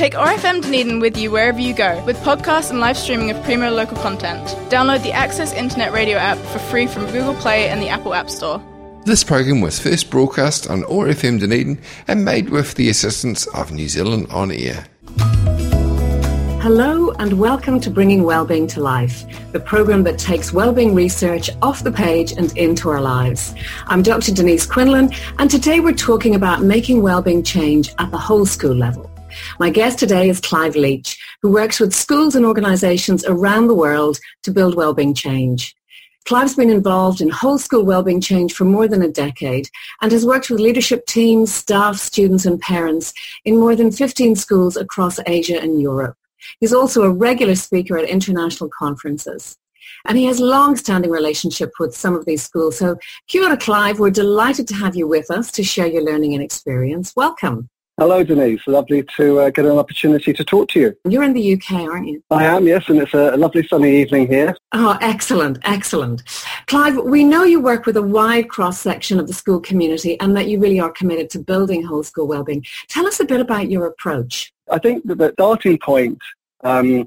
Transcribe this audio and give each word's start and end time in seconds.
Take 0.00 0.14
OAR 0.14 0.28
FM 0.28 0.62
Dunedin 0.62 0.98
with 0.98 1.18
you 1.18 1.30
wherever 1.30 1.60
you 1.60 1.74
go 1.74 2.02
with 2.06 2.16
podcasts 2.20 2.70
and 2.70 2.80
live 2.80 2.96
streaming 2.96 3.30
of 3.30 3.42
premier 3.42 3.70
local 3.70 3.98
content. 3.98 4.42
Download 4.70 5.02
the 5.02 5.12
Access 5.12 5.52
Internet 5.52 5.92
Radio 5.92 6.16
app 6.16 6.38
for 6.38 6.58
free 6.58 6.86
from 6.86 7.04
Google 7.12 7.34
Play 7.34 7.68
and 7.68 7.82
the 7.82 7.90
Apple 7.90 8.14
App 8.14 8.30
Store. 8.30 8.64
This 9.04 9.22
program 9.22 9.60
was 9.60 9.78
first 9.78 10.08
broadcast 10.08 10.70
on 10.70 10.84
OAR 10.84 11.08
FM 11.08 11.38
Dunedin 11.38 11.78
and 12.08 12.24
made 12.24 12.48
with 12.48 12.76
the 12.76 12.88
assistance 12.88 13.46
of 13.48 13.72
New 13.72 13.90
Zealand 13.90 14.28
On 14.30 14.50
Air. 14.50 14.86
Hello 16.62 17.10
and 17.18 17.38
welcome 17.38 17.78
to 17.80 17.90
Bringing 17.90 18.22
Wellbeing 18.22 18.66
to 18.68 18.80
Life, 18.80 19.26
the 19.52 19.60
program 19.60 20.04
that 20.04 20.18
takes 20.18 20.50
wellbeing 20.50 20.94
research 20.94 21.50
off 21.60 21.84
the 21.84 21.92
page 21.92 22.32
and 22.32 22.56
into 22.56 22.88
our 22.88 23.02
lives. 23.02 23.54
I'm 23.88 24.00
Dr. 24.02 24.32
Denise 24.32 24.64
Quinlan 24.64 25.12
and 25.38 25.50
today 25.50 25.80
we're 25.80 25.92
talking 25.92 26.34
about 26.34 26.62
making 26.62 27.02
wellbeing 27.02 27.42
change 27.42 27.92
at 27.98 28.10
the 28.10 28.18
whole 28.18 28.46
school 28.46 28.74
level. 28.74 29.10
My 29.58 29.70
guest 29.70 29.98
today 29.98 30.28
is 30.28 30.40
Clive 30.40 30.76
Leach, 30.76 31.18
who 31.42 31.50
works 31.50 31.80
with 31.80 31.94
schools 31.94 32.34
and 32.34 32.44
organisations 32.44 33.24
around 33.24 33.66
the 33.66 33.74
world 33.74 34.18
to 34.42 34.50
build 34.50 34.74
wellbeing 34.74 35.14
change. 35.14 35.74
Clive's 36.26 36.54
been 36.54 36.70
involved 36.70 37.20
in 37.20 37.28
whole 37.28 37.58
school 37.58 37.84
wellbeing 37.84 38.20
change 38.20 38.52
for 38.52 38.64
more 38.64 38.86
than 38.86 39.02
a 39.02 39.08
decade 39.08 39.68
and 40.00 40.12
has 40.12 40.26
worked 40.26 40.50
with 40.50 40.60
leadership 40.60 41.06
teams, 41.06 41.52
staff, 41.52 41.96
students 41.96 42.46
and 42.46 42.60
parents 42.60 43.12
in 43.44 43.58
more 43.58 43.74
than 43.74 43.90
15 43.90 44.36
schools 44.36 44.76
across 44.76 45.18
Asia 45.26 45.60
and 45.60 45.80
Europe. 45.80 46.16
He's 46.60 46.72
also 46.72 47.02
a 47.02 47.10
regular 47.10 47.54
speaker 47.54 47.98
at 47.98 48.08
international 48.08 48.70
conferences. 48.70 49.56
And 50.06 50.16
he 50.16 50.26
has 50.26 50.40
long-standing 50.40 51.10
relationship 51.10 51.72
with 51.78 51.94
some 51.96 52.14
of 52.14 52.24
these 52.26 52.42
schools. 52.42 52.78
So 52.78 52.96
kia 53.26 53.56
Clive. 53.56 53.98
We're 53.98 54.10
delighted 54.10 54.68
to 54.68 54.74
have 54.74 54.96
you 54.96 55.08
with 55.08 55.30
us 55.30 55.50
to 55.52 55.64
share 55.64 55.86
your 55.86 56.02
learning 56.02 56.34
and 56.34 56.42
experience. 56.42 57.12
Welcome. 57.16 57.68
Hello, 58.00 58.24
Denise. 58.24 58.66
Lovely 58.66 59.04
to 59.18 59.40
uh, 59.40 59.50
get 59.50 59.66
an 59.66 59.76
opportunity 59.76 60.32
to 60.32 60.42
talk 60.42 60.70
to 60.70 60.80
you. 60.80 60.96
You're 61.06 61.22
in 61.22 61.34
the 61.34 61.52
UK, 61.52 61.82
aren't 61.82 62.08
you? 62.08 62.22
I 62.30 62.46
am, 62.46 62.66
yes, 62.66 62.88
and 62.88 62.98
it's 62.98 63.12
a 63.12 63.36
lovely 63.36 63.62
sunny 63.66 64.00
evening 64.00 64.26
here. 64.26 64.56
Oh, 64.72 64.96
excellent, 65.02 65.58
excellent. 65.64 66.22
Clive, 66.66 66.96
we 66.96 67.24
know 67.24 67.44
you 67.44 67.60
work 67.60 67.84
with 67.84 67.98
a 67.98 68.02
wide 68.02 68.48
cross-section 68.48 69.20
of 69.20 69.26
the 69.26 69.34
school 69.34 69.60
community 69.60 70.18
and 70.18 70.34
that 70.34 70.48
you 70.48 70.58
really 70.58 70.80
are 70.80 70.90
committed 70.90 71.28
to 71.28 71.40
building 71.40 71.82
whole 71.82 72.02
school 72.02 72.26
wellbeing. 72.26 72.64
Tell 72.88 73.06
us 73.06 73.20
a 73.20 73.24
bit 73.26 73.38
about 73.38 73.70
your 73.70 73.84
approach. 73.84 74.50
I 74.70 74.78
think 74.78 75.06
that 75.06 75.18
the 75.18 75.32
starting 75.34 75.76
point 75.76 76.18
um, 76.64 77.06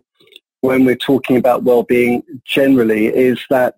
when 0.62 0.86
we're 0.86 0.96
talking 0.96 1.38
about 1.38 1.64
well-being 1.64 2.22
generally 2.46 3.08
is 3.08 3.44
that 3.50 3.78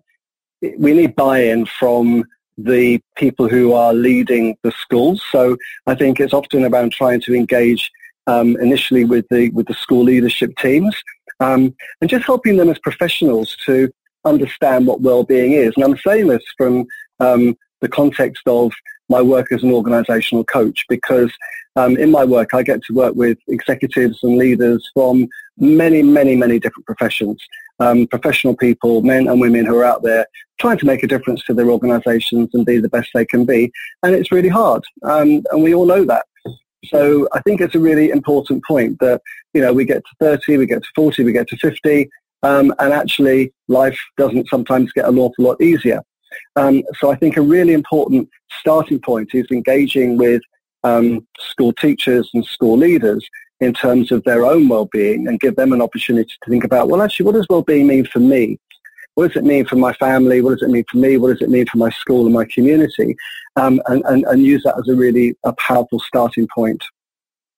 we 0.76 0.92
need 0.92 1.16
buy-in 1.16 1.64
from 1.64 2.26
the 2.58 3.00
people 3.16 3.48
who 3.48 3.72
are 3.72 3.92
leading 3.92 4.56
the 4.62 4.72
schools. 4.72 5.22
So 5.30 5.56
I 5.86 5.94
think 5.94 6.20
it's 6.20 6.32
often 6.32 6.64
about 6.64 6.92
trying 6.92 7.20
to 7.22 7.34
engage 7.34 7.90
um, 8.26 8.56
initially 8.56 9.04
with 9.04 9.26
the 9.30 9.50
with 9.50 9.66
the 9.66 9.74
school 9.74 10.02
leadership 10.02 10.56
teams 10.58 10.94
um, 11.40 11.74
and 12.00 12.10
just 12.10 12.24
helping 12.24 12.56
them 12.56 12.68
as 12.68 12.78
professionals 12.78 13.56
to 13.66 13.90
understand 14.24 14.86
what 14.86 15.00
well-being 15.00 15.52
is. 15.52 15.72
And 15.76 15.84
I'm 15.84 15.98
saying 15.98 16.26
this 16.26 16.42
from 16.56 16.86
um, 17.20 17.56
the 17.80 17.88
context 17.88 18.42
of 18.46 18.72
my 19.08 19.22
work 19.22 19.52
as 19.52 19.62
an 19.62 19.70
organizational 19.70 20.44
coach 20.44 20.84
because 20.88 21.32
um, 21.76 21.96
in 21.96 22.10
my 22.10 22.24
work 22.24 22.54
I 22.54 22.62
get 22.62 22.82
to 22.84 22.94
work 22.94 23.14
with 23.14 23.38
executives 23.48 24.18
and 24.22 24.36
leaders 24.36 24.88
from 24.94 25.28
many, 25.58 26.02
many, 26.02 26.34
many 26.34 26.58
different 26.58 26.86
professions. 26.86 27.40
Um, 27.78 28.06
professional 28.06 28.56
people, 28.56 29.02
men 29.02 29.28
and 29.28 29.38
women 29.38 29.66
who 29.66 29.76
are 29.76 29.84
out 29.84 30.02
there 30.02 30.26
trying 30.58 30.78
to 30.78 30.86
make 30.86 31.02
a 31.02 31.06
difference 31.06 31.44
to 31.44 31.52
their 31.52 31.68
organizations 31.68 32.48
and 32.54 32.64
be 32.64 32.78
the 32.78 32.88
best 32.88 33.10
they 33.12 33.26
can 33.26 33.44
be. 33.44 33.70
And 34.02 34.14
it's 34.14 34.32
really 34.32 34.48
hard. 34.48 34.82
Um, 35.02 35.42
and 35.50 35.62
we 35.62 35.74
all 35.74 35.84
know 35.84 36.04
that. 36.04 36.24
So 36.86 37.28
I 37.32 37.40
think 37.40 37.60
it's 37.60 37.74
a 37.74 37.80
really 37.80 38.10
important 38.10 38.64
point 38.64 38.98
that, 39.00 39.20
you 39.52 39.60
know, 39.60 39.72
we 39.72 39.84
get 39.84 40.02
to 40.04 40.16
30, 40.20 40.56
we 40.58 40.66
get 40.66 40.82
to 40.82 40.88
40, 40.94 41.24
we 41.24 41.32
get 41.32 41.48
to 41.48 41.56
50, 41.56 42.08
um, 42.42 42.74
and 42.78 42.92
actually 42.92 43.52
life 43.68 43.98
doesn't 44.16 44.48
sometimes 44.48 44.92
get 44.92 45.08
an 45.08 45.18
awful 45.18 45.44
lot 45.44 45.60
easier. 45.60 46.00
Um, 46.54 46.82
so 46.98 47.10
I 47.10 47.16
think 47.16 47.36
a 47.36 47.42
really 47.42 47.72
important 47.72 48.28
starting 48.60 49.00
point 49.00 49.30
is 49.34 49.46
engaging 49.50 50.16
with 50.16 50.42
um, 50.84 51.26
school 51.38 51.72
teachers 51.72 52.30
and 52.34 52.44
school 52.44 52.76
leaders 52.76 53.26
in 53.60 53.72
terms 53.72 54.12
of 54.12 54.22
their 54.24 54.44
own 54.44 54.68
well-being 54.68 55.28
and 55.28 55.40
give 55.40 55.56
them 55.56 55.72
an 55.72 55.80
opportunity 55.80 56.30
to 56.42 56.50
think 56.50 56.64
about, 56.64 56.88
well, 56.88 57.02
actually, 57.02 57.24
what 57.24 57.34
does 57.34 57.46
well-being 57.48 57.86
mean 57.86 58.04
for 58.04 58.20
me? 58.20 58.58
What 59.14 59.28
does 59.28 59.36
it 59.36 59.44
mean 59.44 59.64
for 59.64 59.76
my 59.76 59.94
family? 59.94 60.42
What 60.42 60.50
does 60.50 60.62
it 60.62 60.70
mean 60.70 60.84
for 60.90 60.98
me? 60.98 61.16
What 61.16 61.32
does 61.32 61.40
it 61.40 61.48
mean 61.48 61.66
for 61.66 61.78
my 61.78 61.88
school 61.90 62.26
and 62.26 62.34
my 62.34 62.44
community? 62.52 63.16
Um, 63.56 63.80
and, 63.86 64.02
and, 64.04 64.24
and 64.24 64.44
use 64.44 64.62
that 64.64 64.78
as 64.78 64.88
a 64.88 64.94
really 64.94 65.34
a 65.44 65.54
powerful 65.54 66.00
starting 66.00 66.46
point. 66.54 66.84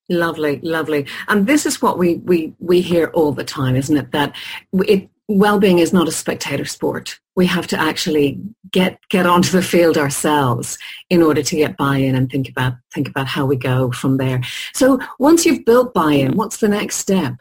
Lovely, 0.08 0.60
lovely. 0.62 1.06
And 1.26 1.46
this 1.46 1.66
is 1.66 1.82
what 1.82 1.98
we, 1.98 2.14
we, 2.16 2.54
we 2.60 2.80
hear 2.80 3.08
all 3.08 3.32
the 3.32 3.44
time, 3.44 3.74
isn't 3.74 3.96
it? 3.96 4.12
That 4.12 4.36
it, 4.72 5.10
well-being 5.28 5.78
is 5.78 5.92
not 5.92 6.08
a 6.08 6.12
spectator 6.12 6.64
sport. 6.64 7.20
We 7.36 7.46
have 7.46 7.66
to 7.68 7.78
actually 7.78 8.40
get 8.72 8.98
get 9.10 9.26
onto 9.26 9.50
the 9.50 9.62
field 9.62 9.96
ourselves 9.96 10.78
in 11.10 11.22
order 11.22 11.42
to 11.42 11.56
get 11.56 11.76
buy-in 11.76 12.14
and 12.14 12.30
think 12.30 12.48
about 12.48 12.74
think 12.92 13.08
about 13.08 13.26
how 13.26 13.46
we 13.46 13.56
go 13.56 13.92
from 13.92 14.16
there. 14.16 14.40
So 14.72 14.98
once 15.18 15.46
you've 15.46 15.64
built 15.64 15.94
buy-in, 15.94 16.36
what's 16.36 16.56
the 16.56 16.68
next 16.68 16.96
step? 16.96 17.34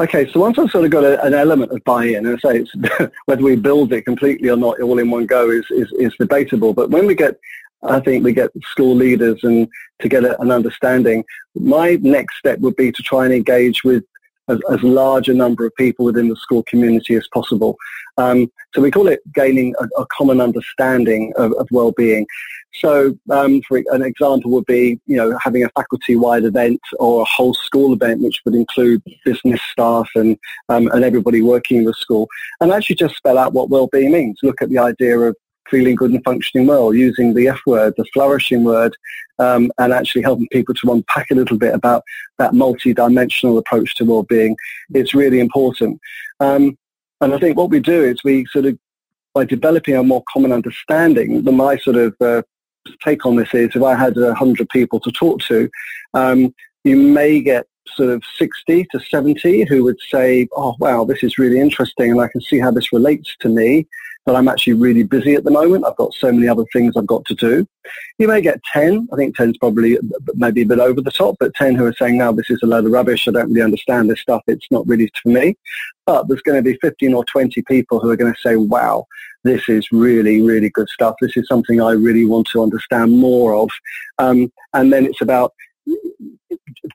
Okay, 0.00 0.30
so 0.32 0.40
once 0.40 0.58
I've 0.58 0.70
sort 0.70 0.84
of 0.84 0.90
got 0.90 1.04
a, 1.04 1.22
an 1.24 1.34
element 1.34 1.70
of 1.70 1.82
buy-in, 1.84 2.26
and 2.26 2.36
I 2.36 2.50
say 2.50 2.58
it's, 2.58 3.12
whether 3.26 3.42
we 3.42 3.56
build 3.56 3.92
it 3.92 4.02
completely 4.02 4.48
or 4.48 4.56
not 4.56 4.80
all 4.80 4.98
in 4.98 5.10
one 5.10 5.26
go 5.26 5.50
is, 5.50 5.64
is, 5.70 5.92
is 5.98 6.14
debatable. 6.18 6.72
But 6.74 6.90
when 6.90 7.06
we 7.06 7.14
get 7.14 7.38
I 7.84 8.00
think 8.00 8.24
we 8.24 8.32
get 8.32 8.50
school 8.62 8.94
leaders 8.94 9.40
and 9.42 9.68
to 10.00 10.08
get 10.08 10.24
an 10.24 10.50
understanding. 10.50 11.24
My 11.54 11.98
next 12.00 12.38
step 12.38 12.58
would 12.60 12.76
be 12.76 12.92
to 12.92 13.02
try 13.02 13.24
and 13.24 13.34
engage 13.34 13.82
with 13.82 14.04
as, 14.52 14.58
as 14.74 14.82
large 14.82 15.28
a 15.28 15.34
number 15.44 15.62
of 15.66 15.74
people 15.84 16.04
within 16.04 16.28
the 16.28 16.36
school 16.44 16.62
community 16.70 17.14
as 17.20 17.26
possible. 17.36 17.72
Um, 18.18 18.38
so 18.72 18.80
we 18.82 18.90
call 18.96 19.08
it 19.08 19.20
gaining 19.32 19.74
a, 19.80 19.86
a 20.02 20.06
common 20.16 20.38
understanding 20.48 21.32
of, 21.36 21.52
of 21.60 21.66
well-being. 21.70 22.26
So 22.74 22.92
um, 23.38 23.60
for 23.66 23.76
an 23.96 24.02
example 24.02 24.50
would 24.52 24.66
be, 24.66 24.98
you 25.06 25.16
know, 25.18 25.36
having 25.46 25.62
a 25.64 25.72
faculty-wide 25.78 26.44
event 26.44 26.80
or 26.98 27.22
a 27.22 27.30
whole 27.36 27.54
school 27.66 27.92
event, 27.92 28.22
which 28.22 28.40
would 28.44 28.54
include 28.54 29.02
business 29.24 29.60
staff 29.70 30.08
and, 30.14 30.38
um, 30.68 30.84
and 30.92 31.04
everybody 31.04 31.40
working 31.42 31.78
in 31.78 31.84
the 31.84 31.94
school, 31.94 32.28
and 32.60 32.72
actually 32.72 32.96
just 32.96 33.16
spell 33.16 33.38
out 33.42 33.52
what 33.52 33.68
well-being 33.68 34.12
means. 34.12 34.38
Look 34.42 34.62
at 34.62 34.70
the 34.70 34.78
idea 34.78 35.18
of 35.18 35.36
feeling 35.72 35.96
good 35.96 36.12
and 36.12 36.22
functioning 36.22 36.66
well, 36.66 36.94
using 36.94 37.32
the 37.32 37.48
F 37.48 37.60
word, 37.66 37.94
the 37.96 38.04
flourishing 38.12 38.62
word, 38.62 38.94
um, 39.38 39.72
and 39.78 39.92
actually 39.92 40.22
helping 40.22 40.46
people 40.48 40.74
to 40.74 40.92
unpack 40.92 41.30
a 41.30 41.34
little 41.34 41.58
bit 41.58 41.74
about 41.74 42.04
that 42.38 42.54
multi-dimensional 42.54 43.58
approach 43.58 43.96
to 43.96 44.04
well-being. 44.04 44.54
It's 44.94 45.14
really 45.14 45.40
important. 45.40 45.98
Um, 46.38 46.76
and 47.22 47.34
I 47.34 47.38
think 47.38 47.56
what 47.56 47.70
we 47.70 47.80
do 47.80 48.04
is 48.04 48.22
we 48.22 48.44
sort 48.52 48.66
of, 48.66 48.78
by 49.34 49.44
developing 49.46 49.96
a 49.96 50.02
more 50.02 50.22
common 50.30 50.52
understanding, 50.52 51.42
the, 51.42 51.52
my 51.52 51.78
sort 51.78 51.96
of 51.96 52.14
uh, 52.20 52.42
take 53.02 53.24
on 53.24 53.36
this 53.36 53.54
is 53.54 53.74
if 53.74 53.82
I 53.82 53.94
had 53.94 54.16
100 54.16 54.68
people 54.68 55.00
to 55.00 55.10
talk 55.10 55.40
to, 55.42 55.70
um, 56.14 56.54
you 56.84 56.96
may 56.96 57.40
get 57.40 57.66
sort 57.94 58.10
of 58.10 58.22
60 58.38 58.86
to 58.90 59.00
70 59.00 59.64
who 59.64 59.84
would 59.84 59.98
say, 60.10 60.48
oh, 60.56 60.74
wow, 60.78 61.04
this 61.04 61.22
is 61.22 61.38
really 61.38 61.60
interesting 61.60 62.10
and 62.10 62.20
I 62.20 62.28
can 62.28 62.40
see 62.40 62.58
how 62.58 62.70
this 62.70 62.92
relates 62.92 63.36
to 63.40 63.48
me 63.48 63.86
but 64.24 64.36
I'm 64.36 64.48
actually 64.48 64.74
really 64.74 65.02
busy 65.02 65.34
at 65.34 65.44
the 65.44 65.50
moment. 65.50 65.84
I've 65.84 65.96
got 65.96 66.14
so 66.14 66.30
many 66.30 66.48
other 66.48 66.64
things 66.72 66.96
I've 66.96 67.06
got 67.06 67.24
to 67.26 67.34
do. 67.34 67.66
You 68.18 68.28
may 68.28 68.40
get 68.40 68.62
10. 68.72 69.08
I 69.12 69.16
think 69.16 69.36
10 69.36 69.50
is 69.50 69.58
probably 69.58 69.98
maybe 70.34 70.62
a 70.62 70.66
bit 70.66 70.78
over 70.78 71.00
the 71.00 71.10
top, 71.10 71.36
but 71.40 71.54
10 71.54 71.74
who 71.74 71.86
are 71.86 71.94
saying, 71.94 72.18
no, 72.18 72.32
this 72.32 72.48
is 72.48 72.60
a 72.62 72.66
load 72.66 72.84
of 72.84 72.92
rubbish. 72.92 73.26
I 73.26 73.32
don't 73.32 73.48
really 73.48 73.62
understand 73.62 74.08
this 74.08 74.20
stuff. 74.20 74.42
It's 74.46 74.70
not 74.70 74.86
really 74.86 75.10
for 75.20 75.30
me. 75.30 75.56
But 76.06 76.28
there's 76.28 76.42
going 76.42 76.62
to 76.62 76.62
be 76.62 76.78
15 76.80 77.14
or 77.14 77.24
20 77.24 77.62
people 77.62 77.98
who 77.98 78.10
are 78.10 78.16
going 78.16 78.32
to 78.32 78.40
say, 78.40 78.56
wow, 78.56 79.06
this 79.42 79.68
is 79.68 79.90
really, 79.90 80.40
really 80.40 80.70
good 80.70 80.88
stuff. 80.88 81.16
This 81.20 81.36
is 81.36 81.48
something 81.48 81.80
I 81.80 81.92
really 81.92 82.24
want 82.24 82.46
to 82.52 82.62
understand 82.62 83.12
more 83.12 83.54
of. 83.54 83.70
Um, 84.18 84.52
and 84.72 84.92
then 84.92 85.04
it's 85.04 85.20
about 85.20 85.52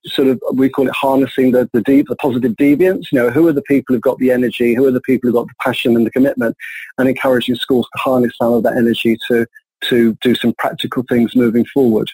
sort 0.06 0.28
of 0.28 0.42
we 0.54 0.70
call 0.70 0.88
it 0.88 0.94
harnessing 0.94 1.52
the 1.52 1.70
the, 1.74 1.82
deep, 1.82 2.08
the 2.08 2.16
positive 2.16 2.54
deviants. 2.54 3.12
You 3.12 3.20
know, 3.20 3.30
who 3.30 3.48
are 3.48 3.54
the 3.54 3.62
people 3.64 3.94
who've 3.94 4.02
got 4.02 4.18
the 4.20 4.32
energy? 4.32 4.74
Who 4.74 4.86
are 4.86 4.92
the 4.92 5.02
people 5.02 5.28
who've 5.28 5.36
got 5.36 5.48
the 5.48 5.54
passion 5.62 5.96
and 5.96 6.06
the 6.06 6.12
commitment? 6.12 6.56
And 6.98 7.08
encouraging 7.08 7.56
schools 7.56 7.88
to 7.96 8.02
harness 8.02 8.34
some 8.42 8.54
of 8.54 8.64
that 8.64 8.78
energy 8.78 9.18
to 9.28 9.46
to 9.86 10.18
do 10.22 10.36
some 10.36 10.54
practical 10.58 11.04
things 11.08 11.36
moving 11.36 11.66
forward. 11.66 12.10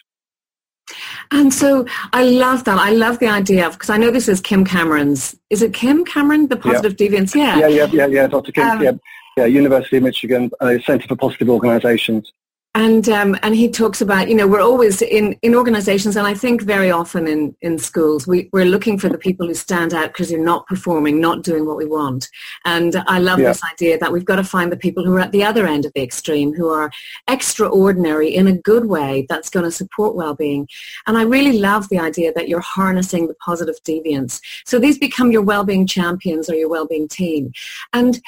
And 1.30 1.52
so 1.52 1.86
I 2.12 2.24
love 2.24 2.64
that. 2.64 2.78
I 2.78 2.90
love 2.90 3.18
the 3.18 3.28
idea 3.28 3.66
of 3.66 3.72
because 3.72 3.90
I 3.90 3.96
know 3.96 4.10
this 4.10 4.28
is 4.28 4.40
Kim 4.40 4.64
Cameron's. 4.64 5.34
Is 5.50 5.62
it 5.62 5.72
Kim 5.72 6.04
Cameron, 6.04 6.48
the 6.48 6.56
positive 6.56 6.94
yeah. 6.98 7.08
deviants? 7.08 7.34
Yeah. 7.34 7.58
Yeah, 7.58 7.68
yeah, 7.68 7.86
yeah, 7.92 8.06
yeah. 8.06 8.26
Dr. 8.26 8.52
Kim. 8.52 8.68
Um, 8.68 8.82
yeah, 8.82 8.92
yeah. 9.36 9.46
University 9.46 9.96
of 9.96 10.02
Michigan 10.02 10.50
uh, 10.60 10.74
Center 10.84 11.08
for 11.08 11.16
Positive 11.16 11.48
Organizations. 11.48 12.30
And 12.74 13.08
um, 13.08 13.36
and 13.42 13.54
he 13.54 13.70
talks 13.70 14.00
about 14.00 14.28
you 14.28 14.34
know 14.34 14.46
we're 14.46 14.60
always 14.60 15.00
in 15.00 15.36
in 15.42 15.54
organizations 15.54 16.16
and 16.16 16.26
i 16.26 16.34
think 16.34 16.62
very 16.62 16.90
often 16.90 17.26
in 17.26 17.54
in 17.60 17.78
schools 17.78 18.26
we, 18.26 18.48
we're 18.52 18.64
looking 18.64 18.98
for 18.98 19.08
the 19.08 19.18
people 19.18 19.46
who 19.46 19.54
stand 19.54 19.94
out 19.94 20.08
because 20.08 20.28
they're 20.28 20.38
not 20.38 20.66
performing 20.66 21.20
not 21.20 21.42
doing 21.42 21.66
what 21.66 21.76
we 21.76 21.86
want. 21.86 22.28
And 22.64 22.96
i 23.06 23.18
love 23.18 23.38
yeah. 23.38 23.48
this 23.48 23.62
idea 23.72 23.98
that 23.98 24.12
we've 24.12 24.24
got 24.24 24.36
to 24.36 24.44
find 24.44 24.72
the 24.72 24.76
people 24.76 25.04
who 25.04 25.14
are 25.14 25.20
at 25.20 25.32
the 25.32 25.44
other 25.44 25.66
end 25.66 25.84
of 25.84 25.92
the 25.94 26.02
extreme 26.02 26.52
who 26.52 26.68
are 26.68 26.90
extraordinary 27.28 28.34
in 28.34 28.46
a 28.48 28.56
good 28.56 28.86
way 28.86 29.26
that's 29.28 29.50
going 29.50 29.64
to 29.64 29.70
support 29.70 30.16
well-being. 30.16 30.68
And 31.06 31.16
i 31.16 31.22
really 31.22 31.58
love 31.58 31.88
the 31.88 31.98
idea 31.98 32.32
that 32.32 32.48
you're 32.48 32.60
harnessing 32.60 33.28
the 33.28 33.34
positive 33.34 33.76
deviance. 33.84 34.40
So 34.64 34.78
these 34.78 34.98
become 34.98 35.30
your 35.30 35.42
well-being 35.42 35.86
champions 35.86 36.50
or 36.50 36.54
your 36.54 36.68
well-being 36.68 37.08
team. 37.08 37.52
And 37.92 38.20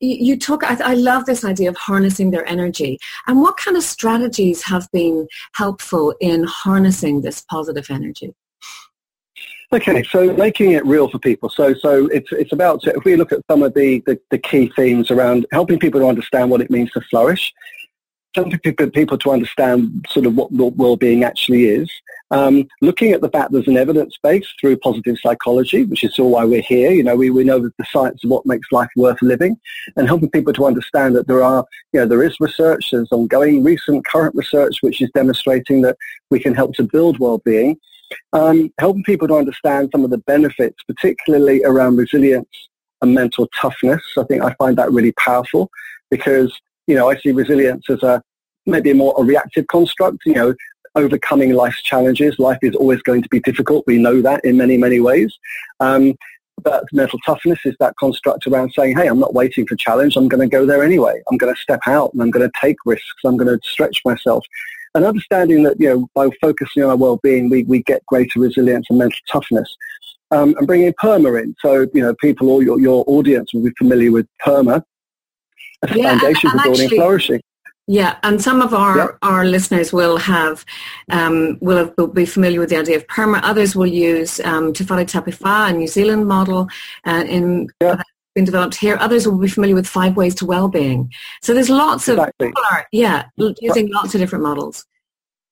you 0.00 0.38
talk 0.38 0.62
I, 0.64 0.76
I, 0.84 0.94
love 0.94 1.24
this 1.26 1.44
idea 1.44 1.70
of 1.70 1.76
harnessing 1.76 2.30
their 2.30 2.46
energy. 2.46 2.98
And 3.26 3.40
what 3.40 3.56
kind 3.56 3.76
of 3.76 3.82
strategies 3.82 4.62
have 4.64 4.88
been 4.92 5.26
helpful 5.54 6.14
in 6.20 6.44
harnessing 6.44 7.22
this 7.22 7.42
positive 7.42 7.90
energy? 7.90 8.34
Okay 9.72 10.02
so 10.04 10.32
making 10.34 10.72
it 10.72 10.84
real 10.86 11.08
for 11.08 11.18
people. 11.18 11.48
So 11.48 11.74
so 11.74 12.06
it's 12.06 12.30
it's 12.32 12.52
about 12.52 12.86
if 12.86 13.04
we 13.04 13.16
look 13.16 13.32
at 13.32 13.40
some 13.50 13.62
of 13.62 13.74
the, 13.74 14.02
the, 14.06 14.18
the 14.30 14.38
key 14.38 14.70
themes 14.76 15.10
around 15.10 15.46
helping 15.50 15.78
people 15.78 16.00
to 16.00 16.06
understand 16.06 16.50
what 16.50 16.60
it 16.60 16.70
means 16.70 16.90
to 16.92 17.00
flourish 17.02 17.52
helping 18.36 18.90
people 18.90 19.18
to 19.18 19.30
understand 19.32 20.06
sort 20.08 20.26
of 20.26 20.36
what 20.36 20.52
well-being 20.52 21.24
actually 21.24 21.64
is 21.64 21.90
um, 22.30 22.66
looking 22.80 23.12
at 23.12 23.20
the 23.20 23.28
fact 23.28 23.52
there's 23.52 23.68
an 23.68 23.76
evidence 23.76 24.16
base 24.22 24.46
through 24.60 24.76
positive 24.78 25.16
psychology, 25.22 25.84
which 25.84 26.02
is 26.02 26.18
all 26.18 26.30
why 26.30 26.44
we're 26.44 26.62
here. 26.62 26.90
You 26.90 27.04
know, 27.04 27.14
we, 27.14 27.30
we 27.30 27.44
know 27.44 27.60
that 27.60 27.76
the 27.76 27.86
science 27.90 28.24
of 28.24 28.30
what 28.30 28.46
makes 28.46 28.72
life 28.72 28.88
worth 28.96 29.20
living 29.22 29.56
and 29.96 30.08
helping 30.08 30.30
people 30.30 30.52
to 30.54 30.66
understand 30.66 31.14
that 31.16 31.28
there 31.28 31.42
are, 31.42 31.64
you 31.92 32.00
know, 32.00 32.06
there 32.06 32.24
is 32.24 32.40
research, 32.40 32.90
there's 32.90 33.12
ongoing 33.12 33.62
recent 33.62 34.04
current 34.06 34.34
research 34.34 34.78
which 34.80 35.00
is 35.00 35.10
demonstrating 35.14 35.82
that 35.82 35.96
we 36.30 36.40
can 36.40 36.54
help 36.54 36.74
to 36.74 36.82
build 36.82 37.18
well-being. 37.18 37.78
Um, 38.32 38.72
helping 38.78 39.02
people 39.02 39.26
to 39.26 39.34
understand 39.34 39.88
some 39.90 40.04
of 40.04 40.10
the 40.10 40.18
benefits, 40.18 40.80
particularly 40.84 41.64
around 41.64 41.96
resilience 41.96 42.48
and 43.02 43.12
mental 43.12 43.48
toughness. 43.60 44.00
I 44.16 44.22
think 44.24 44.42
I 44.42 44.54
find 44.54 44.76
that 44.78 44.92
really 44.92 45.10
powerful 45.12 45.70
because, 46.08 46.56
you 46.86 46.94
know, 46.94 47.10
I 47.10 47.16
see 47.18 47.32
resilience 47.32 47.88
as 47.90 48.02
a 48.02 48.22
maybe 48.66 48.90
a 48.90 48.94
more 48.94 49.14
a 49.18 49.22
reactive 49.22 49.66
construct. 49.68 50.18
You 50.26 50.34
know, 50.34 50.54
overcoming 50.96 51.54
life's 51.54 51.82
challenges. 51.82 52.38
Life 52.38 52.58
is 52.62 52.74
always 52.74 53.02
going 53.02 53.22
to 53.22 53.28
be 53.28 53.40
difficult. 53.40 53.84
We 53.86 53.98
know 53.98 54.20
that 54.22 54.44
in 54.44 54.56
many, 54.56 54.76
many 54.76 55.00
ways. 55.00 55.32
Um, 55.80 56.14
but 56.62 56.84
mental 56.92 57.18
toughness 57.24 57.58
is 57.64 57.76
that 57.80 57.94
construct 57.98 58.46
around 58.46 58.72
saying, 58.72 58.96
hey, 58.96 59.06
I'm 59.06 59.20
not 59.20 59.34
waiting 59.34 59.66
for 59.66 59.76
challenge. 59.76 60.16
I'm 60.16 60.28
going 60.28 60.40
to 60.40 60.50
go 60.50 60.64
there 60.64 60.82
anyway. 60.82 61.20
I'm 61.30 61.36
going 61.36 61.54
to 61.54 61.60
step 61.60 61.80
out 61.86 62.12
and 62.12 62.22
I'm 62.22 62.30
going 62.30 62.48
to 62.48 62.52
take 62.60 62.76
risks. 62.86 63.22
I'm 63.24 63.36
going 63.36 63.48
to 63.48 63.68
stretch 63.68 64.00
myself. 64.04 64.44
And 64.94 65.04
understanding 65.04 65.64
that, 65.64 65.78
you 65.78 65.90
know, 65.90 66.08
by 66.14 66.30
focusing 66.40 66.82
on 66.82 66.90
our 66.90 66.96
well-being, 66.96 67.50
we, 67.50 67.64
we 67.64 67.82
get 67.82 68.04
greater 68.06 68.40
resilience 68.40 68.86
and 68.88 68.98
mental 68.98 69.18
toughness. 69.30 69.76
Um, 70.30 70.56
and 70.58 70.66
bringing 70.66 70.92
PERMA 70.94 71.40
in. 71.40 71.54
So, 71.60 71.86
you 71.94 72.02
know, 72.02 72.14
people 72.14 72.50
or 72.50 72.62
your, 72.62 72.80
your 72.80 73.04
audience 73.06 73.52
will 73.54 73.62
be 73.62 73.70
familiar 73.78 74.10
with 74.10 74.26
PERMA 74.44 74.82
a 75.82 75.96
yeah, 75.96 76.18
foundation 76.18 76.50
for 76.50 76.62
building 76.62 76.84
actually, 76.84 76.98
flourishing. 76.98 77.40
Yeah, 77.88 78.16
and 78.24 78.42
some 78.42 78.62
of 78.62 78.74
our, 78.74 78.96
yep. 78.96 79.18
our 79.22 79.44
listeners 79.44 79.92
will 79.92 80.16
have 80.16 80.64
um, 81.10 81.56
will 81.60 81.76
have, 81.76 81.94
will 81.96 82.08
be 82.08 82.26
familiar 82.26 82.58
with 82.58 82.70
the 82.70 82.78
idea 82.78 82.96
of 82.96 83.06
PERMA. 83.06 83.40
Others 83.44 83.76
will 83.76 83.86
use 83.86 84.40
um, 84.40 84.72
Te 84.72 84.84
Whare 84.84 85.04
Whā, 85.04 85.70
a 85.70 85.72
New 85.72 85.86
Zealand 85.86 86.26
model, 86.26 86.68
uh, 87.04 87.24
in 87.28 87.68
yep. 87.80 88.00
been 88.34 88.44
developed 88.44 88.74
here. 88.74 88.96
Others 88.98 89.28
will 89.28 89.38
be 89.38 89.46
familiar 89.46 89.76
with 89.76 89.86
Five 89.86 90.16
Ways 90.16 90.34
to 90.36 90.46
Wellbeing. 90.46 91.12
So 91.42 91.54
there's 91.54 91.70
lots 91.70 92.08
exactly. 92.08 92.48
of 92.48 92.54
are 92.72 92.86
yeah 92.90 93.26
using 93.36 93.92
lots 93.92 94.14
of 94.14 94.20
different 94.20 94.42
models. 94.42 94.84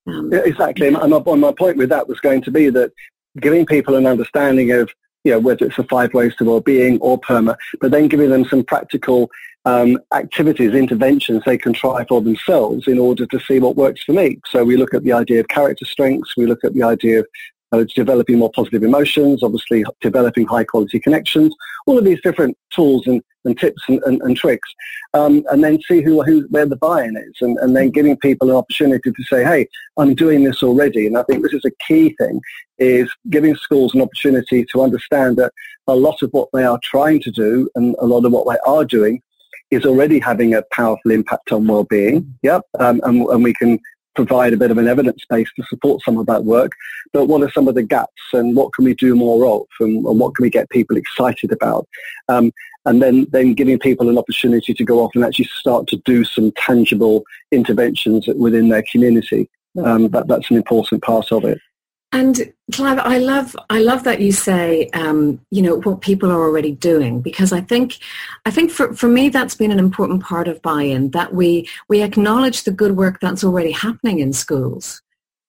Um, 0.08 0.30
yeah, 0.32 0.42
exactly, 0.44 0.88
and 0.88 0.96
my, 0.96 1.34
my 1.36 1.52
point 1.52 1.76
with 1.76 1.88
that 1.90 2.08
was 2.08 2.18
going 2.20 2.42
to 2.42 2.50
be 2.50 2.68
that 2.70 2.92
giving 3.40 3.64
people 3.64 3.94
an 3.94 4.06
understanding 4.06 4.72
of 4.72 4.90
you 5.24 5.32
know, 5.32 5.38
whether 5.38 5.64
it's 5.66 5.76
the 5.76 5.84
five 5.84 6.12
ways 6.14 6.34
to 6.36 6.44
well-being 6.44 6.98
or 7.00 7.18
PERMA, 7.18 7.56
but 7.80 7.90
then 7.90 8.08
giving 8.08 8.30
them 8.30 8.44
some 8.44 8.62
practical 8.62 9.30
um, 9.64 9.98
activities, 10.12 10.74
interventions 10.74 11.42
they 11.44 11.58
can 11.58 11.72
try 11.72 12.04
for 12.04 12.20
themselves 12.20 12.86
in 12.86 12.98
order 12.98 13.26
to 13.26 13.40
see 13.40 13.58
what 13.58 13.76
works 13.76 14.02
for 14.04 14.12
me. 14.12 14.38
So 14.46 14.64
we 14.64 14.76
look 14.76 14.94
at 14.94 15.04
the 15.04 15.12
idea 15.12 15.40
of 15.40 15.48
character 15.48 15.84
strengths, 15.84 16.36
we 16.36 16.46
look 16.46 16.64
at 16.64 16.74
the 16.74 16.82
idea 16.82 17.20
of 17.20 17.26
uh, 17.72 17.84
developing 17.94 18.38
more 18.38 18.52
positive 18.52 18.82
emotions, 18.82 19.42
obviously 19.42 19.84
developing 20.00 20.46
high 20.46 20.64
quality 20.64 21.00
connections, 21.00 21.54
all 21.86 21.98
of 21.98 22.04
these 22.04 22.20
different 22.22 22.56
tools 22.70 23.06
and, 23.06 23.22
and 23.44 23.58
tips 23.58 23.82
and, 23.88 24.02
and, 24.04 24.20
and 24.22 24.36
tricks, 24.36 24.68
um, 25.14 25.42
and 25.50 25.64
then 25.64 25.80
see 25.82 26.00
who, 26.00 26.22
who 26.22 26.46
where 26.50 26.66
the 26.66 26.76
buy-in 26.76 27.16
is, 27.16 27.34
and, 27.40 27.58
and 27.58 27.74
then 27.74 27.90
giving 27.90 28.16
people 28.16 28.50
an 28.50 28.56
opportunity 28.56 29.10
to 29.10 29.22
say, 29.24 29.42
hey, 29.42 29.66
I'm 29.96 30.14
doing 30.14 30.44
this 30.44 30.62
already. 30.62 31.06
And 31.06 31.18
I 31.18 31.24
think 31.24 31.42
this 31.42 31.52
is 31.52 31.64
a 31.64 31.84
key 31.86 32.14
thing, 32.16 32.40
is 32.78 33.10
giving 33.30 33.56
schools 33.56 33.94
an 33.94 34.02
opportunity 34.02 34.64
to 34.66 34.82
understand 34.82 35.36
that 35.38 35.52
a 35.86 35.94
lot 35.94 36.22
of 36.22 36.30
what 36.32 36.48
they 36.52 36.64
are 36.64 36.78
trying 36.82 37.20
to 37.22 37.30
do 37.30 37.68
and 37.74 37.96
a 37.98 38.06
lot 38.06 38.24
of 38.24 38.32
what 38.32 38.46
they 38.46 38.58
are 38.70 38.84
doing 38.84 39.20
is 39.70 39.84
already 39.84 40.18
having 40.18 40.54
a 40.54 40.62
powerful 40.72 41.10
impact 41.10 41.52
on 41.52 41.66
well-being. 41.66 42.36
Yep, 42.42 42.62
um, 42.78 43.00
and, 43.04 43.22
and 43.22 43.44
we 43.44 43.54
can 43.54 43.80
provide 44.14 44.52
a 44.52 44.56
bit 44.56 44.70
of 44.70 44.78
an 44.78 44.86
evidence 44.86 45.22
base 45.28 45.48
to 45.56 45.64
support 45.64 46.02
some 46.02 46.18
of 46.18 46.26
that 46.26 46.44
work. 46.44 46.72
But 47.12 47.26
what 47.26 47.42
are 47.42 47.50
some 47.50 47.68
of 47.68 47.74
the 47.74 47.82
gaps 47.82 48.22
and 48.32 48.56
what 48.56 48.72
can 48.72 48.84
we 48.84 48.94
do 48.94 49.14
more 49.14 49.46
of 49.46 49.66
and, 49.80 50.06
and 50.06 50.20
what 50.20 50.34
can 50.34 50.44
we 50.44 50.50
get 50.50 50.70
people 50.70 50.96
excited 50.96 51.52
about? 51.52 51.88
Um, 52.28 52.52
and 52.86 53.02
then, 53.02 53.26
then 53.30 53.54
giving 53.54 53.78
people 53.78 54.08
an 54.08 54.18
opportunity 54.18 54.74
to 54.74 54.84
go 54.84 55.00
off 55.00 55.12
and 55.14 55.24
actually 55.24 55.46
start 55.46 55.86
to 55.88 55.96
do 56.04 56.24
some 56.24 56.52
tangible 56.52 57.24
interventions 57.50 58.28
within 58.36 58.68
their 58.68 58.84
community. 58.90 59.48
Um, 59.82 60.08
that, 60.10 60.28
that's 60.28 60.50
an 60.50 60.56
important 60.56 61.02
part 61.02 61.32
of 61.32 61.44
it. 61.44 61.58
And 62.14 62.54
Clive, 62.70 63.00
I 63.00 63.18
love 63.18 63.56
I 63.70 63.80
love 63.80 64.04
that 64.04 64.20
you 64.20 64.30
say 64.30 64.88
um, 64.94 65.40
you 65.50 65.60
know 65.60 65.80
what 65.80 66.00
people 66.00 66.30
are 66.30 66.44
already 66.44 66.70
doing 66.70 67.20
because 67.20 67.52
I 67.52 67.60
think 67.60 67.98
I 68.46 68.52
think 68.52 68.70
for, 68.70 68.94
for 68.94 69.08
me 69.08 69.30
that's 69.30 69.56
been 69.56 69.72
an 69.72 69.80
important 69.80 70.22
part 70.22 70.46
of 70.46 70.62
buy-in 70.62 71.10
that 71.10 71.34
we 71.34 71.68
we 71.88 72.02
acknowledge 72.02 72.62
the 72.62 72.70
good 72.70 72.96
work 72.96 73.18
that's 73.20 73.42
already 73.42 73.72
happening 73.72 74.20
in 74.20 74.32
schools. 74.32 75.02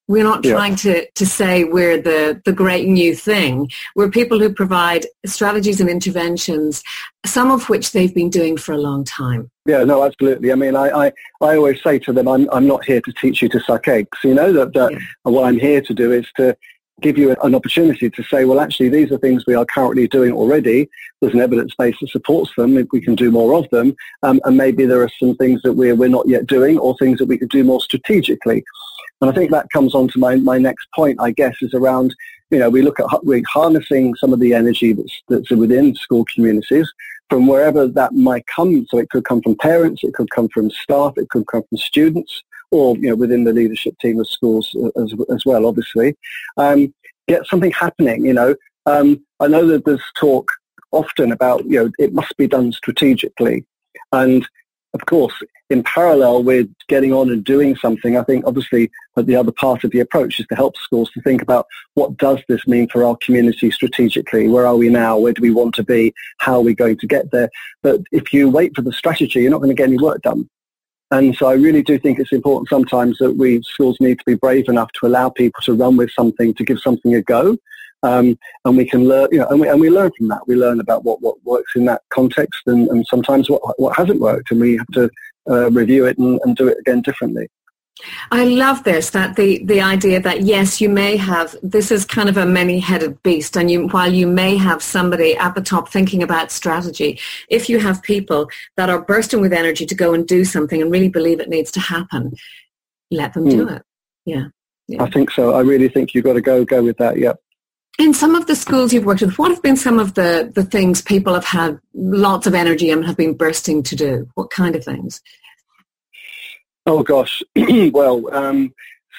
We're 0.08 0.24
not 0.24 0.44
yeah. 0.44 0.52
trying 0.52 0.76
to, 0.76 1.10
to 1.10 1.26
say 1.26 1.64
we're 1.64 2.00
the, 2.00 2.40
the 2.44 2.52
great 2.52 2.86
new 2.86 3.14
thing. 3.14 3.70
We're 3.96 4.10
people 4.10 4.38
who 4.38 4.52
provide 4.52 5.06
strategies 5.24 5.80
and 5.80 5.90
interventions, 5.90 6.82
some 7.24 7.50
of 7.50 7.68
which 7.68 7.92
they've 7.92 8.14
been 8.14 8.30
doing 8.30 8.56
for 8.56 8.72
a 8.72 8.78
long 8.78 9.02
time. 9.02 9.50
Yeah, 9.66 9.82
no, 9.82 10.04
absolutely. 10.04 10.52
I 10.52 10.54
mean, 10.54 10.76
I, 10.76 11.06
I, 11.06 11.12
I 11.40 11.56
always 11.56 11.82
say 11.82 11.98
to 12.00 12.12
them, 12.12 12.28
I'm, 12.28 12.48
I'm 12.52 12.68
not 12.68 12.84
here 12.84 13.00
to 13.00 13.12
teach 13.12 13.42
you 13.42 13.48
to 13.48 13.60
suck 13.60 13.88
eggs. 13.88 14.18
You 14.22 14.34
know, 14.34 14.52
that, 14.52 14.74
that 14.74 14.92
yeah. 14.92 14.98
what 15.24 15.44
I'm 15.44 15.58
here 15.58 15.80
to 15.80 15.94
do 15.94 16.12
is 16.12 16.26
to 16.36 16.56
give 17.02 17.18
you 17.18 17.36
an 17.42 17.54
opportunity 17.54 18.08
to 18.08 18.22
say, 18.22 18.44
well, 18.44 18.60
actually, 18.60 18.88
these 18.88 19.12
are 19.12 19.18
things 19.18 19.44
we 19.46 19.54
are 19.54 19.66
currently 19.66 20.08
doing 20.08 20.32
already. 20.32 20.88
There's 21.20 21.34
an 21.34 21.40
evidence 21.40 21.74
base 21.76 21.96
that 22.00 22.10
supports 22.10 22.52
them. 22.56 22.78
If 22.78 22.86
we 22.92 23.00
can 23.00 23.14
do 23.14 23.30
more 23.30 23.54
of 23.58 23.68
them, 23.70 23.94
um, 24.22 24.40
and 24.44 24.56
maybe 24.56 24.86
there 24.86 25.02
are 25.02 25.10
some 25.20 25.36
things 25.36 25.60
that 25.62 25.74
we're, 25.74 25.94
we're 25.94 26.08
not 26.08 26.28
yet 26.28 26.46
doing 26.46 26.78
or 26.78 26.96
things 26.96 27.18
that 27.18 27.26
we 27.26 27.38
could 27.38 27.50
do 27.50 27.64
more 27.64 27.80
strategically. 27.80 28.64
And 29.20 29.30
I 29.30 29.34
think 29.34 29.50
that 29.50 29.70
comes 29.70 29.94
on 29.94 30.08
to 30.08 30.18
my, 30.18 30.36
my 30.36 30.58
next 30.58 30.86
point, 30.94 31.18
I 31.20 31.30
guess, 31.30 31.56
is 31.62 31.72
around, 31.74 32.14
you 32.50 32.58
know, 32.58 32.68
we 32.68 32.82
look 32.82 33.00
at 33.00 33.24
we're 33.24 33.42
harnessing 33.48 34.14
some 34.16 34.32
of 34.32 34.40
the 34.40 34.52
energy 34.52 34.92
that's, 34.92 35.22
that's 35.28 35.50
within 35.50 35.94
school 35.94 36.24
communities 36.34 36.92
from 37.30 37.46
wherever 37.46 37.88
that 37.88 38.12
might 38.12 38.46
come. 38.46 38.86
So 38.90 38.98
it 38.98 39.10
could 39.10 39.24
come 39.24 39.40
from 39.40 39.56
parents, 39.56 40.04
it 40.04 40.14
could 40.14 40.30
come 40.30 40.48
from 40.48 40.70
staff, 40.70 41.14
it 41.16 41.30
could 41.30 41.46
come 41.46 41.62
from 41.68 41.78
students, 41.78 42.42
or, 42.70 42.96
you 42.96 43.08
know, 43.08 43.16
within 43.16 43.44
the 43.44 43.52
leadership 43.52 43.98
team 44.00 44.20
of 44.20 44.28
schools 44.28 44.76
as, 44.96 45.14
as 45.32 45.44
well, 45.46 45.66
obviously. 45.66 46.16
Um, 46.56 46.92
get 47.26 47.46
something 47.46 47.72
happening, 47.72 48.24
you 48.24 48.32
know. 48.32 48.54
Um, 48.84 49.24
I 49.40 49.48
know 49.48 49.66
that 49.68 49.84
there's 49.84 50.02
talk 50.14 50.52
often 50.92 51.32
about, 51.32 51.64
you 51.64 51.82
know, 51.82 51.90
it 51.98 52.12
must 52.12 52.36
be 52.36 52.46
done 52.46 52.72
strategically. 52.72 53.64
And 54.12 54.46
of 54.94 55.04
course, 55.06 55.34
in 55.68 55.82
parallel 55.82 56.42
with 56.44 56.68
getting 56.88 57.12
on 57.12 57.30
and 57.30 57.44
doing 57.44 57.74
something, 57.76 58.16
I 58.16 58.22
think 58.22 58.46
obviously 58.46 58.90
the 59.16 59.34
other 59.34 59.50
part 59.50 59.82
of 59.82 59.90
the 59.90 60.00
approach 60.00 60.38
is 60.38 60.46
to 60.46 60.54
help 60.54 60.76
schools 60.76 61.10
to 61.12 61.22
think 61.22 61.42
about 61.42 61.66
what 61.94 62.16
does 62.16 62.38
this 62.48 62.66
mean 62.66 62.88
for 62.88 63.04
our 63.04 63.16
community 63.16 63.70
strategically? 63.70 64.48
Where 64.48 64.66
are 64.66 64.76
we 64.76 64.88
now? 64.88 65.18
Where 65.18 65.32
do 65.32 65.42
we 65.42 65.50
want 65.50 65.74
to 65.76 65.82
be? 65.82 66.14
How 66.38 66.54
are 66.54 66.60
we 66.60 66.74
going 66.74 66.98
to 66.98 67.06
get 67.06 67.30
there? 67.32 67.50
But 67.82 68.02
if 68.12 68.32
you 68.32 68.48
wait 68.48 68.76
for 68.76 68.82
the 68.82 68.92
strategy, 68.92 69.40
you're 69.40 69.50
not 69.50 69.58
going 69.58 69.70
to 69.70 69.74
get 69.74 69.88
any 69.88 69.98
work 69.98 70.22
done. 70.22 70.48
And 71.10 71.36
so 71.36 71.46
I 71.46 71.54
really 71.54 71.82
do 71.82 71.98
think 71.98 72.18
it's 72.18 72.32
important 72.32 72.68
sometimes 72.68 73.18
that 73.18 73.32
we 73.32 73.62
schools 73.62 73.96
need 74.00 74.18
to 74.18 74.24
be 74.24 74.34
brave 74.34 74.68
enough 74.68 74.90
to 75.00 75.06
allow 75.06 75.30
people 75.30 75.60
to 75.64 75.74
run 75.74 75.96
with 75.96 76.10
something, 76.10 76.52
to 76.54 76.64
give 76.64 76.80
something 76.80 77.14
a 77.14 77.22
go. 77.22 77.56
Um, 78.02 78.38
and 78.64 78.76
we 78.76 78.84
can 78.84 79.08
learn, 79.08 79.28
you 79.32 79.38
know, 79.38 79.48
and 79.48 79.60
we, 79.60 79.68
and 79.68 79.80
we 79.80 79.90
learn 79.90 80.10
from 80.16 80.28
that. 80.28 80.46
We 80.46 80.54
learn 80.54 80.80
about 80.80 81.04
what, 81.04 81.22
what 81.22 81.42
works 81.44 81.72
in 81.74 81.86
that 81.86 82.02
context 82.10 82.62
and, 82.66 82.88
and 82.88 83.06
sometimes 83.06 83.48
what, 83.48 83.62
what 83.80 83.96
hasn't 83.96 84.20
worked. 84.20 84.50
And 84.50 84.60
we 84.60 84.76
have 84.76 84.86
to 84.94 85.10
uh, 85.48 85.70
review 85.70 86.06
it 86.06 86.18
and, 86.18 86.40
and 86.44 86.56
do 86.56 86.68
it 86.68 86.78
again 86.78 87.02
differently. 87.02 87.48
I 88.30 88.44
love 88.44 88.84
this, 88.84 89.10
that 89.10 89.36
the, 89.36 89.64
the 89.64 89.80
idea 89.80 90.20
that 90.20 90.42
yes, 90.42 90.82
you 90.82 90.88
may 90.90 91.16
have, 91.16 91.56
this 91.62 91.90
is 91.90 92.04
kind 92.04 92.28
of 92.28 92.36
a 92.36 92.44
many-headed 92.44 93.22
beast 93.22 93.56
and 93.56 93.70
you, 93.70 93.88
while 93.88 94.12
you 94.12 94.26
may 94.26 94.56
have 94.56 94.82
somebody 94.82 95.34
at 95.36 95.54
the 95.54 95.62
top 95.62 95.88
thinking 95.88 96.22
about 96.22 96.52
strategy, 96.52 97.18
if 97.48 97.70
you 97.70 97.78
have 97.78 98.02
people 98.02 98.50
that 98.76 98.90
are 98.90 99.00
bursting 99.00 99.40
with 99.40 99.52
energy 99.52 99.86
to 99.86 99.94
go 99.94 100.12
and 100.12 100.28
do 100.28 100.44
something 100.44 100.82
and 100.82 100.90
really 100.90 101.08
believe 101.08 101.40
it 101.40 101.48
needs 101.48 101.70
to 101.72 101.80
happen, 101.80 102.34
let 103.10 103.32
them 103.32 103.48
do 103.48 103.66
it. 103.68 103.82
Yeah. 104.26 104.48
yeah. 104.88 105.02
I 105.02 105.08
think 105.08 105.30
so. 105.30 105.54
I 105.54 105.60
really 105.60 105.88
think 105.88 106.12
you've 106.12 106.24
got 106.24 106.34
to 106.34 106.42
go 106.42 106.64
go 106.64 106.82
with 106.82 106.98
that. 106.98 107.16
Yeah. 107.18 107.32
In 107.98 108.12
some 108.12 108.34
of 108.34 108.46
the 108.46 108.54
schools 108.54 108.92
you've 108.92 109.06
worked 109.06 109.22
with, 109.22 109.38
what 109.38 109.50
have 109.50 109.62
been 109.62 109.76
some 109.76 109.98
of 109.98 110.14
the, 110.14 110.50
the 110.54 110.64
things 110.64 111.00
people 111.00 111.32
have 111.32 111.46
had 111.46 111.78
lots 111.94 112.46
of 112.46 112.54
energy 112.54 112.90
and 112.90 113.04
have 113.06 113.16
been 113.16 113.34
bursting 113.34 113.82
to 113.84 113.96
do? 113.96 114.28
What 114.34 114.50
kind 114.50 114.76
of 114.76 114.84
things? 114.84 115.22
Oh 116.84 117.02
gosh, 117.02 117.42
well, 117.56 118.32
um, 118.34 118.72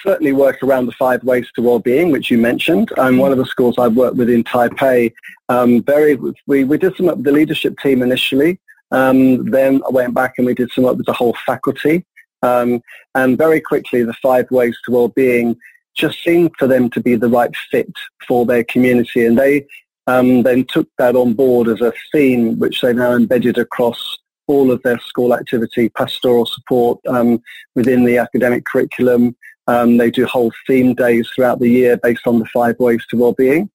certainly 0.03 0.31
work 0.31 0.61
around 0.63 0.85
the 0.85 0.91
five 0.93 1.23
ways 1.23 1.47
to 1.55 1.61
well-being, 1.61 2.11
which 2.11 2.29
you 2.31 2.37
mentioned. 2.37 2.91
Um, 2.97 3.17
one 3.17 3.31
of 3.31 3.37
the 3.37 3.45
schools 3.45 3.75
I've 3.77 3.95
worked 3.95 4.15
with 4.15 4.29
in 4.29 4.43
Taipei, 4.43 5.11
um, 5.49 5.83
very 5.83 6.17
we, 6.45 6.63
we 6.63 6.77
did 6.77 6.95
some 6.95 7.09
up 7.09 7.17
with 7.17 7.25
the 7.25 7.31
leadership 7.31 7.77
team 7.79 8.01
initially. 8.01 8.59
Um, 8.91 9.49
then 9.49 9.81
I 9.85 9.89
went 9.89 10.13
back 10.13 10.35
and 10.37 10.45
we 10.45 10.53
did 10.53 10.71
some 10.71 10.85
up 10.85 10.97
with 10.97 11.07
the 11.07 11.13
whole 11.13 11.35
faculty. 11.45 12.05
Um, 12.41 12.81
and 13.15 13.37
very 13.37 13.59
quickly, 13.59 14.03
the 14.03 14.13
five 14.13 14.49
ways 14.51 14.77
to 14.85 14.91
well-being 14.91 15.57
just 15.97 16.23
seemed 16.23 16.51
for 16.57 16.67
them 16.67 16.89
to 16.91 17.01
be 17.01 17.15
the 17.15 17.27
right 17.27 17.53
fit 17.69 17.91
for 18.27 18.45
their 18.45 18.63
community. 18.63 19.25
And 19.25 19.37
they 19.37 19.65
um, 20.05 20.43
then 20.43 20.65
took 20.65 20.87
that 20.97 21.15
on 21.15 21.33
board 21.33 21.67
as 21.67 21.81
a 21.81 21.93
theme, 22.11 22.57
which 22.59 22.81
they 22.81 22.93
now 22.93 23.13
embedded 23.13 23.57
across 23.57 24.17
all 24.47 24.71
of 24.71 24.81
their 24.83 24.99
school 24.99 25.33
activity, 25.33 25.89
pastoral 25.89 26.45
support 26.45 26.99
um, 27.07 27.41
within 27.75 28.05
the 28.05 28.17
academic 28.17 28.63
curriculum. 28.63 29.35
Um, 29.67 29.97
they 29.97 30.09
do 30.09 30.25
whole 30.25 30.53
theme 30.65 30.93
days 30.93 31.29
throughout 31.35 31.59
the 31.59 31.69
year 31.69 31.97
based 31.97 32.25
on 32.25 32.39
the 32.39 32.45
five 32.45 32.79
ways 32.79 33.05
to 33.09 33.17
well-being. 33.17 33.69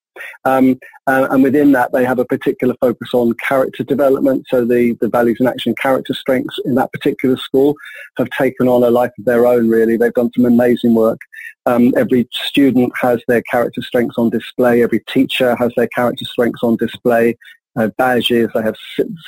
Um, 0.44 0.78
uh, 1.06 1.28
and 1.30 1.42
within 1.42 1.72
that, 1.72 1.92
they 1.92 2.04
have 2.04 2.18
a 2.18 2.24
particular 2.24 2.74
focus 2.80 3.10
on 3.12 3.34
character 3.34 3.84
development. 3.84 4.46
So 4.48 4.64
the, 4.64 4.96
the 5.00 5.08
values 5.08 5.38
and 5.40 5.48
action 5.48 5.74
character 5.74 6.14
strengths 6.14 6.58
in 6.64 6.74
that 6.76 6.92
particular 6.92 7.36
school 7.36 7.74
have 8.18 8.30
taken 8.30 8.68
on 8.68 8.82
a 8.82 8.90
life 8.90 9.12
of 9.18 9.24
their 9.24 9.46
own, 9.46 9.68
really. 9.68 9.96
They've 9.96 10.12
done 10.12 10.30
some 10.34 10.44
amazing 10.44 10.94
work. 10.94 11.18
Um, 11.66 11.92
every 11.96 12.28
student 12.32 12.92
has 13.00 13.22
their 13.28 13.42
character 13.42 13.82
strengths 13.82 14.18
on 14.18 14.30
display. 14.30 14.82
Every 14.82 15.00
teacher 15.08 15.54
has 15.56 15.72
their 15.76 15.88
character 15.88 16.24
strengths 16.24 16.62
on 16.62 16.76
display. 16.76 17.36
Uh, 17.76 17.88
badges, 17.96 18.50
they 18.54 18.62
have 18.62 18.76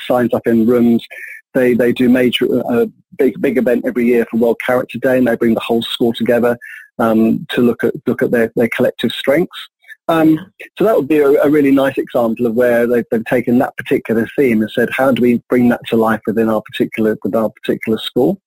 signs 0.06 0.34
up 0.34 0.46
in 0.46 0.66
rooms. 0.66 1.06
They, 1.54 1.74
they 1.74 1.92
do 1.92 2.08
major, 2.08 2.46
uh, 2.68 2.86
big, 3.16 3.40
big 3.40 3.58
event 3.58 3.84
every 3.86 4.06
year 4.06 4.26
for 4.28 4.38
World 4.38 4.60
Character 4.64 4.98
Day 4.98 5.18
and 5.18 5.26
they 5.26 5.36
bring 5.36 5.54
the 5.54 5.60
whole 5.60 5.82
school 5.82 6.12
together 6.12 6.58
um, 6.98 7.46
to 7.50 7.60
look 7.60 7.84
at, 7.84 7.94
look 8.06 8.22
at 8.22 8.32
their, 8.32 8.52
their 8.56 8.68
collective 8.68 9.12
strengths. 9.12 9.68
Um, 10.08 10.52
so 10.76 10.84
that 10.84 10.96
would 10.96 11.08
be 11.08 11.18
a, 11.18 11.30
a, 11.42 11.48
really 11.48 11.70
nice 11.70 11.96
example 11.96 12.44
of 12.46 12.54
where 12.54 12.86
they've, 12.86 13.06
they've, 13.10 13.24
taken 13.24 13.58
that 13.58 13.76
particular 13.78 14.28
theme 14.36 14.60
and 14.60 14.70
said, 14.70 14.90
how 14.90 15.12
do 15.12 15.22
we 15.22 15.42
bring 15.48 15.70
that 15.70 15.80
to 15.86 15.96
life 15.96 16.20
within 16.26 16.50
our 16.50 16.60
particular, 16.60 17.16
with 17.24 17.34
our 17.34 17.48
particular 17.48 17.96
school? 17.96 18.38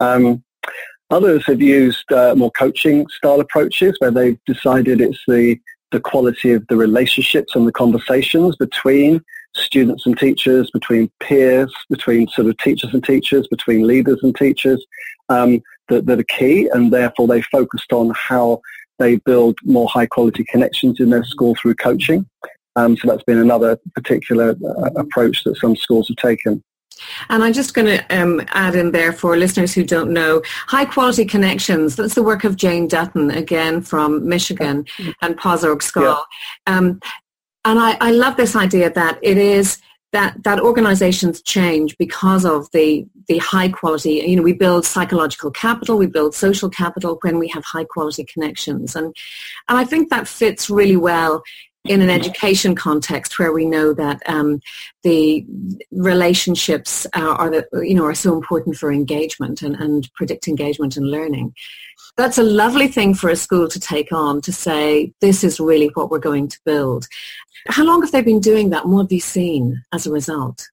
Um, 0.00 0.44
others 1.10 1.46
have 1.46 1.62
used 1.62 2.12
uh, 2.12 2.34
more 2.36 2.50
coaching 2.50 3.08
style 3.08 3.40
approaches 3.40 3.96
where 3.98 4.10
they've 4.10 4.38
decided 4.44 5.00
it's 5.00 5.22
the, 5.26 5.58
the 5.90 6.00
quality 6.00 6.52
of 6.52 6.66
the 6.68 6.76
relationships 6.76 7.56
and 7.56 7.66
the 7.66 7.72
conversations 7.72 8.54
between 8.56 9.22
students 9.54 10.04
and 10.04 10.18
teachers, 10.18 10.70
between 10.70 11.10
peers, 11.20 11.72
between 11.88 12.28
sort 12.28 12.46
of 12.46 12.58
teachers 12.58 12.92
and 12.92 13.02
teachers, 13.02 13.48
between 13.48 13.86
leaders 13.86 14.20
and 14.22 14.36
teachers 14.36 14.84
um, 15.30 15.62
that, 15.90 16.06
that 16.06 16.18
are 16.18 16.24
key 16.24 16.68
and 16.72 16.92
therefore 16.92 17.28
they 17.28 17.42
focused 17.42 17.92
on 17.92 18.12
how 18.14 18.60
they 18.98 19.16
build 19.16 19.58
more 19.64 19.88
high 19.88 20.06
quality 20.06 20.44
connections 20.44 21.00
in 21.00 21.10
their 21.10 21.24
school 21.24 21.54
through 21.56 21.74
coaching. 21.74 22.26
Um, 22.76 22.96
so 22.96 23.08
that's 23.08 23.24
been 23.24 23.38
another 23.38 23.78
particular 23.94 24.50
uh, 24.64 24.90
approach 24.96 25.44
that 25.44 25.56
some 25.56 25.76
schools 25.76 26.08
have 26.08 26.16
taken. 26.16 26.62
And 27.30 27.42
I'm 27.42 27.52
just 27.52 27.74
going 27.74 27.86
to 27.86 28.16
um, 28.16 28.42
add 28.48 28.74
in 28.74 28.92
there 28.92 29.12
for 29.12 29.36
listeners 29.36 29.74
who 29.74 29.84
don't 29.84 30.12
know, 30.12 30.42
High 30.66 30.84
Quality 30.84 31.24
Connections, 31.24 31.96
that's 31.96 32.14
the 32.14 32.22
work 32.22 32.44
of 32.44 32.56
Jane 32.56 32.88
Dutton, 32.88 33.30
again 33.30 33.80
from 33.80 34.28
Michigan 34.28 34.84
and 35.22 35.38
Pozorg 35.38 35.82
School. 35.82 36.22
Yeah. 36.66 36.76
Um, 36.76 37.00
and 37.64 37.78
I, 37.78 37.96
I 38.00 38.10
love 38.10 38.36
this 38.36 38.56
idea 38.56 38.90
that 38.90 39.18
it 39.22 39.38
is 39.38 39.78
that 40.12 40.42
that 40.42 40.60
organizations 40.60 41.40
change 41.42 41.96
because 41.98 42.44
of 42.44 42.70
the 42.72 43.06
the 43.28 43.38
high 43.38 43.68
quality 43.68 44.22
you 44.26 44.36
know 44.36 44.42
we 44.42 44.52
build 44.52 44.84
psychological 44.84 45.50
capital 45.50 45.98
we 45.98 46.06
build 46.06 46.34
social 46.34 46.68
capital 46.68 47.18
when 47.22 47.38
we 47.38 47.48
have 47.48 47.64
high 47.64 47.84
quality 47.84 48.24
connections. 48.24 48.96
And 48.96 49.14
and 49.68 49.78
i 49.78 49.84
think 49.84 50.10
that 50.10 50.28
fits 50.28 50.68
really 50.70 50.96
well 50.96 51.42
in 51.84 52.02
an 52.02 52.10
education 52.10 52.74
context 52.74 53.38
where 53.38 53.52
we 53.52 53.64
know 53.64 53.94
that 53.94 54.20
um, 54.26 54.60
the 55.02 55.46
relationships 55.90 57.06
are, 57.14 57.48
the, 57.48 57.66
you 57.82 57.94
know 57.94 58.04
are 58.04 58.14
so 58.14 58.34
important 58.34 58.76
for 58.76 58.92
engagement 58.92 59.62
and, 59.62 59.76
and 59.76 60.12
predict 60.14 60.46
engagement 60.46 60.96
and 60.96 61.10
learning 61.10 61.54
that's 62.20 62.38
a 62.38 62.42
lovely 62.42 62.88
thing 62.88 63.14
for 63.14 63.30
a 63.30 63.36
school 63.36 63.68
to 63.68 63.80
take 63.80 64.12
on 64.12 64.40
to 64.40 64.52
say 64.52 65.12
this 65.20 65.42
is 65.42 65.58
really 65.58 65.90
what 65.94 66.10
we're 66.10 66.18
going 66.18 66.48
to 66.48 66.58
build 66.64 67.06
how 67.68 67.84
long 67.84 68.02
have 68.02 68.12
they 68.12 68.22
been 68.22 68.40
doing 68.40 68.70
that 68.70 68.84
and 68.84 68.92
what 68.92 69.02
have 69.02 69.12
you 69.12 69.20
seen 69.20 69.82
as 69.92 70.06
a 70.06 70.12
result? 70.12 70.68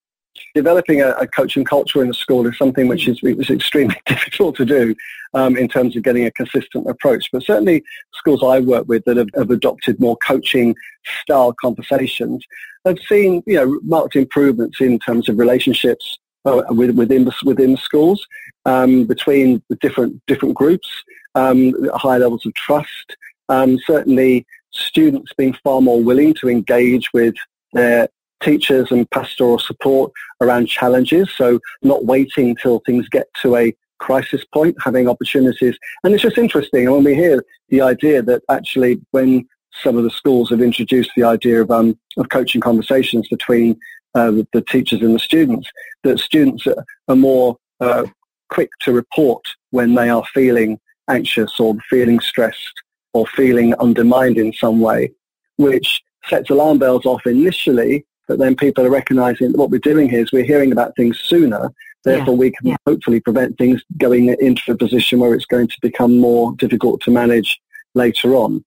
Developing 0.54 1.02
a, 1.02 1.12
a 1.12 1.28
coaching 1.28 1.66
culture 1.66 2.02
in 2.02 2.10
a 2.10 2.14
school 2.14 2.48
is 2.48 2.58
something 2.58 2.88
which 2.88 3.08
is, 3.08 3.20
is 3.24 3.50
extremely 3.50 4.00
difficult 4.06 4.56
to 4.58 4.66
do 4.66 4.96
um, 5.34 5.58
in 5.58 5.68
terms 5.68 5.96
of 5.96 6.04
getting 6.04 6.26
a 6.26 6.32
consistent 6.32 6.88
approach. 6.90 7.30
But 7.32 7.44
certainly 7.44 7.84
schools 8.14 8.44
I 8.44 8.60
work 8.60 8.88
with 8.88 9.04
that 9.06 9.18
have, 9.18 9.30
have 9.36 9.52
adopted 9.52 10.00
more 10.00 10.18
coaching 10.18 10.76
style 11.22 11.54
conversations 11.54 12.46
have 12.86 12.98
seen 13.00 13.44
you 13.46 13.56
know, 13.56 13.80
marked 13.84 14.16
improvements 14.16 14.80
in 14.80 15.00
terms 15.00 15.28
of 15.28 15.38
relationships 15.38 16.18
uh, 16.46 16.64
within 16.70 17.26
the, 17.26 17.34
within 17.44 17.74
the 17.74 17.78
schools 17.78 18.26
um, 18.66 19.06
between 19.06 19.62
the 19.70 19.76
different 19.78 20.22
different 20.28 20.56
groups, 20.56 20.88
um, 21.36 21.74
high 21.96 22.18
levels 22.18 22.46
of 22.46 22.54
trust. 22.54 23.16
Um, 23.50 23.80
certainly, 23.86 24.46
students 24.72 25.32
being 25.38 25.54
far 25.64 25.82
more 25.82 26.02
willing 26.02 26.34
to 26.36 26.50
engage 26.50 27.12
with 27.14 27.36
their 27.74 28.10
teachers 28.42 28.92
and 28.92 29.10
pastoral 29.10 29.60
support 29.60 30.12
around 30.42 30.68
challenges. 30.68 31.30
So 31.36 31.60
not 31.82 32.06
waiting 32.06 32.56
till 32.56 32.82
things 32.86 33.10
get 33.10 33.28
to 33.42 33.56
a 33.56 33.74
crisis 34.00 34.44
point, 34.54 34.76
having 34.84 35.10
opportunities. 35.10 35.78
And 36.04 36.14
it's 36.14 36.24
just 36.24 36.38
interesting 36.38 36.90
when 36.90 37.04
we 37.04 37.16
hear 37.16 37.44
the 37.70 37.82
idea 37.82 38.22
that 38.22 38.44
actually 38.50 39.02
when 39.12 39.48
some 39.72 39.98
of 39.98 40.04
the 40.04 40.12
schools 40.12 40.50
have 40.50 40.62
introduced 40.62 41.12
the 41.16 41.24
idea 41.24 41.62
of, 41.62 41.72
um, 41.72 41.98
of 42.18 42.30
coaching 42.30 42.62
conversations 42.62 43.28
between 43.28 43.80
uh, 44.16 44.32
the, 44.32 44.48
the, 44.54 44.62
teachers 44.62 45.02
and 45.02 45.14
the 45.14 45.20
students, 45.20 45.70
that 46.04 46.20
students 46.20 46.66
are, 46.66 46.84
are 47.08 47.16
more 47.16 47.58
uh, 47.80 48.06
quick 48.50 48.70
to 48.82 48.92
report 48.92 49.44
when 49.72 49.94
they 49.94 50.10
are 50.10 50.24
feeling 50.34 50.80
anxious 51.10 51.60
or 51.60 51.76
feeling 51.90 52.20
stressed 52.20 52.82
or 53.14 53.26
feeling 53.28 53.74
undermined 53.76 54.38
in 54.38 54.54
some 54.54 54.80
way, 54.80 55.12
which 55.58 56.02
sets 56.30 56.50
alarm 56.50 56.78
bells 56.78 57.06
off 57.06 57.26
initially, 57.26 58.06
but 58.28 58.40
then 58.40 58.56
people 58.56 58.86
are 58.86 58.90
recognizing 58.90 59.52
that 59.52 59.58
what 59.58 59.70
we're 59.70 59.80
doing 59.80 60.10
here 60.10 60.22
is 60.22 60.32
we're 60.32 60.44
hearing 60.44 60.72
about 60.72 60.96
things 60.96 61.20
sooner. 61.20 61.72
Therefore, 62.04 62.34
yeah. 62.34 62.40
we 62.40 62.52
can 62.52 62.68
yeah. 62.68 62.76
hopefully 62.86 63.20
prevent 63.20 63.58
things 63.58 63.82
going 63.98 64.30
into 64.40 64.72
a 64.72 64.78
position 64.78 65.20
where 65.20 65.34
it's 65.34 65.46
going 65.46 65.68
to 65.68 65.78
become 65.82 66.18
more 66.18 66.54
difficult 66.58 67.02
to 67.02 67.12
manage 67.12 67.60
later 67.96 68.36
on. 68.36 68.64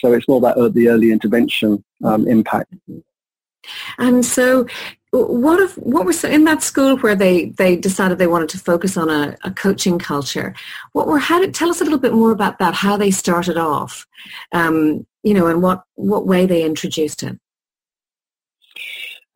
So 0.00 0.12
it's 0.12 0.28
more 0.28 0.38
about 0.38 0.74
the 0.74 0.88
early 0.88 1.12
intervention 1.12 1.84
um, 2.04 2.26
impact. 2.26 2.74
And 3.98 4.24
so 4.24 4.66
what 5.12 5.60
if 5.60 5.76
what 5.76 6.06
was 6.06 6.24
in 6.24 6.44
that 6.44 6.62
school 6.62 6.96
where 6.98 7.14
they 7.14 7.46
they 7.50 7.76
decided 7.76 8.16
they 8.16 8.26
wanted 8.26 8.48
to 8.48 8.58
focus 8.58 8.96
on 8.96 9.10
a, 9.10 9.36
a 9.44 9.50
coaching 9.50 9.98
culture 9.98 10.54
what 10.92 11.06
were 11.06 11.18
how 11.18 11.38
did 11.38 11.54
tell 11.54 11.68
us 11.68 11.80
a 11.80 11.84
little 11.84 11.98
bit 11.98 12.14
more 12.14 12.30
about 12.30 12.58
that 12.58 12.74
how 12.74 12.96
they 12.96 13.10
started 13.10 13.58
off 13.58 14.06
um, 14.52 15.06
you 15.22 15.34
know 15.34 15.46
and 15.48 15.62
what 15.62 15.84
what 15.94 16.26
way 16.26 16.46
they 16.46 16.64
introduced 16.64 17.22
it? 17.22 17.38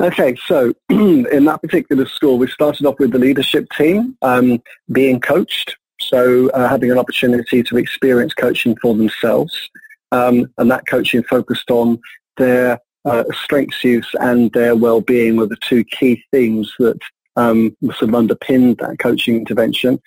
Okay 0.00 0.34
so 0.46 0.72
in 0.88 1.44
that 1.44 1.60
particular 1.60 2.06
school 2.06 2.38
we 2.38 2.48
started 2.48 2.86
off 2.86 2.98
with 2.98 3.12
the 3.12 3.18
leadership 3.18 3.68
team 3.76 4.16
um, 4.22 4.62
being 4.92 5.20
coached. 5.20 5.76
So 6.00 6.50
uh, 6.50 6.68
having 6.68 6.90
an 6.90 6.98
opportunity 6.98 7.62
to 7.62 7.78
experience 7.78 8.34
coaching 8.34 8.76
for 8.82 8.94
themselves. 8.94 9.70
Um, 10.12 10.52
and 10.58 10.70
that 10.70 10.86
coaching 10.86 11.22
focused 11.22 11.70
on 11.70 11.98
their 12.36 12.78
uh, 13.06 13.24
strengths 13.32 13.82
use 13.84 14.08
and 14.20 14.52
their 14.52 14.76
well-being 14.76 15.36
were 15.36 15.46
the 15.46 15.56
two 15.56 15.84
key 15.84 16.22
themes 16.32 16.72
that 16.78 16.98
um, 17.36 17.74
sort 17.84 18.02
of 18.02 18.14
underpinned 18.14 18.78
that 18.78 18.98
coaching 18.98 19.36
intervention. 19.36 20.00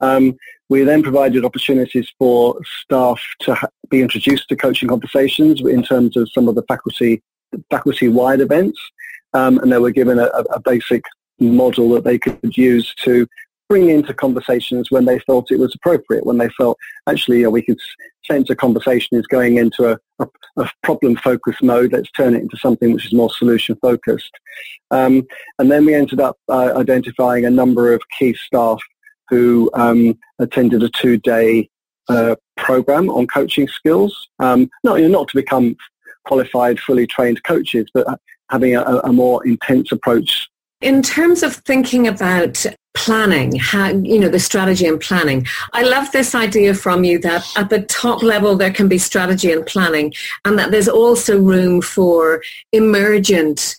Um, 0.00 0.36
we 0.68 0.82
then 0.82 1.02
provided 1.02 1.44
opportunities 1.44 2.10
for 2.18 2.58
staff 2.80 3.20
to 3.40 3.54
ha- 3.54 3.68
be 3.90 4.00
introduced 4.00 4.48
to 4.48 4.56
coaching 4.56 4.88
conversations 4.88 5.60
in 5.60 5.82
terms 5.82 6.16
of 6.16 6.30
some 6.32 6.48
of 6.48 6.54
the 6.54 6.62
faculty 6.62 7.22
faculty-wide 7.70 8.40
events, 8.40 8.80
um, 9.32 9.58
and 9.58 9.70
they 9.70 9.78
were 9.78 9.90
given 9.90 10.18
a, 10.18 10.24
a, 10.24 10.60
basic 10.60 11.04
model 11.38 11.88
that 11.90 12.02
they 12.02 12.18
could 12.18 12.56
use 12.56 12.92
to 12.96 13.26
bring 13.74 13.90
into 13.90 14.14
conversations 14.14 14.92
when 14.92 15.04
they 15.04 15.18
felt 15.26 15.50
it 15.50 15.58
was 15.58 15.74
appropriate, 15.74 16.24
when 16.24 16.38
they 16.38 16.48
felt 16.50 16.78
actually 17.08 17.38
you 17.38 17.42
know, 17.42 17.50
we 17.50 17.60
could 17.60 17.80
sense 18.24 18.48
a 18.48 18.54
conversation 18.54 19.18
is 19.18 19.26
going 19.26 19.58
into 19.58 19.90
a, 19.90 19.98
a, 20.20 20.28
a 20.58 20.70
problem-focused 20.84 21.60
mode. 21.60 21.92
Let's 21.92 22.08
turn 22.12 22.36
it 22.36 22.42
into 22.42 22.56
something 22.58 22.92
which 22.92 23.04
is 23.04 23.12
more 23.12 23.30
solution-focused. 23.30 24.30
Um, 24.92 25.26
and 25.58 25.72
then 25.72 25.84
we 25.86 25.92
ended 25.92 26.20
up 26.20 26.36
uh, 26.48 26.74
identifying 26.76 27.46
a 27.46 27.50
number 27.50 27.92
of 27.92 28.00
key 28.16 28.34
staff 28.34 28.78
who 29.28 29.68
um, 29.74 30.16
attended 30.38 30.84
a 30.84 30.90
two-day 30.90 31.68
uh, 32.08 32.36
program 32.56 33.10
on 33.10 33.26
coaching 33.26 33.66
skills. 33.66 34.28
Um, 34.38 34.70
not, 34.84 35.00
you 35.00 35.08
know, 35.08 35.18
not 35.18 35.28
to 35.30 35.36
become 35.36 35.74
qualified, 36.26 36.78
fully 36.78 37.08
trained 37.08 37.42
coaches, 37.42 37.88
but 37.92 38.06
having 38.50 38.76
a, 38.76 38.82
a 38.82 39.12
more 39.12 39.44
intense 39.44 39.90
approach. 39.90 40.48
In 40.80 41.02
terms 41.02 41.42
of 41.42 41.56
thinking 41.56 42.06
about 42.06 42.64
planning, 42.94 43.56
how, 43.56 43.88
you 43.88 44.18
know, 44.18 44.28
the 44.28 44.38
strategy 44.38 44.86
and 44.86 45.00
planning. 45.00 45.46
I 45.72 45.82
love 45.82 46.10
this 46.12 46.34
idea 46.34 46.74
from 46.74 47.04
you 47.04 47.18
that 47.20 47.44
at 47.56 47.68
the 47.68 47.82
top 47.82 48.22
level 48.22 48.56
there 48.56 48.72
can 48.72 48.88
be 48.88 48.98
strategy 48.98 49.52
and 49.52 49.66
planning 49.66 50.14
and 50.44 50.58
that 50.58 50.70
there's 50.70 50.88
also 50.88 51.38
room 51.38 51.82
for 51.82 52.42
emergent 52.72 53.76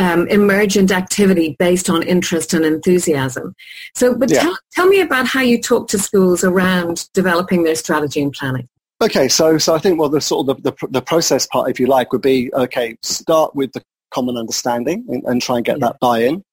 um, 0.00 0.28
emergent 0.28 0.92
activity 0.92 1.56
based 1.58 1.90
on 1.90 2.04
interest 2.04 2.54
and 2.54 2.64
enthusiasm. 2.64 3.56
So, 3.96 4.14
but 4.14 4.30
yeah. 4.30 4.42
tell, 4.42 4.58
tell 4.70 4.86
me 4.86 5.00
about 5.00 5.26
how 5.26 5.40
you 5.40 5.60
talk 5.60 5.88
to 5.88 5.98
schools 5.98 6.44
around 6.44 7.08
developing 7.14 7.64
their 7.64 7.74
strategy 7.74 8.22
and 8.22 8.32
planning. 8.32 8.68
Okay, 9.02 9.26
so 9.26 9.58
so 9.58 9.74
I 9.74 9.78
think 9.78 9.98
well 9.98 10.08
the 10.08 10.20
sort 10.20 10.48
of 10.48 10.62
the, 10.62 10.70
the, 10.70 10.86
the 10.88 11.02
process 11.02 11.48
part, 11.48 11.68
if 11.68 11.80
you 11.80 11.86
like, 11.86 12.12
would 12.12 12.22
be 12.22 12.52
okay. 12.54 12.96
Start 13.02 13.56
with 13.56 13.72
the 13.72 13.82
common 14.10 14.36
understanding 14.36 15.04
and, 15.08 15.24
and 15.24 15.42
try 15.42 15.56
and 15.56 15.64
get 15.64 15.78
yeah. 15.78 15.88
that 15.88 15.98
buy-in 15.98 16.44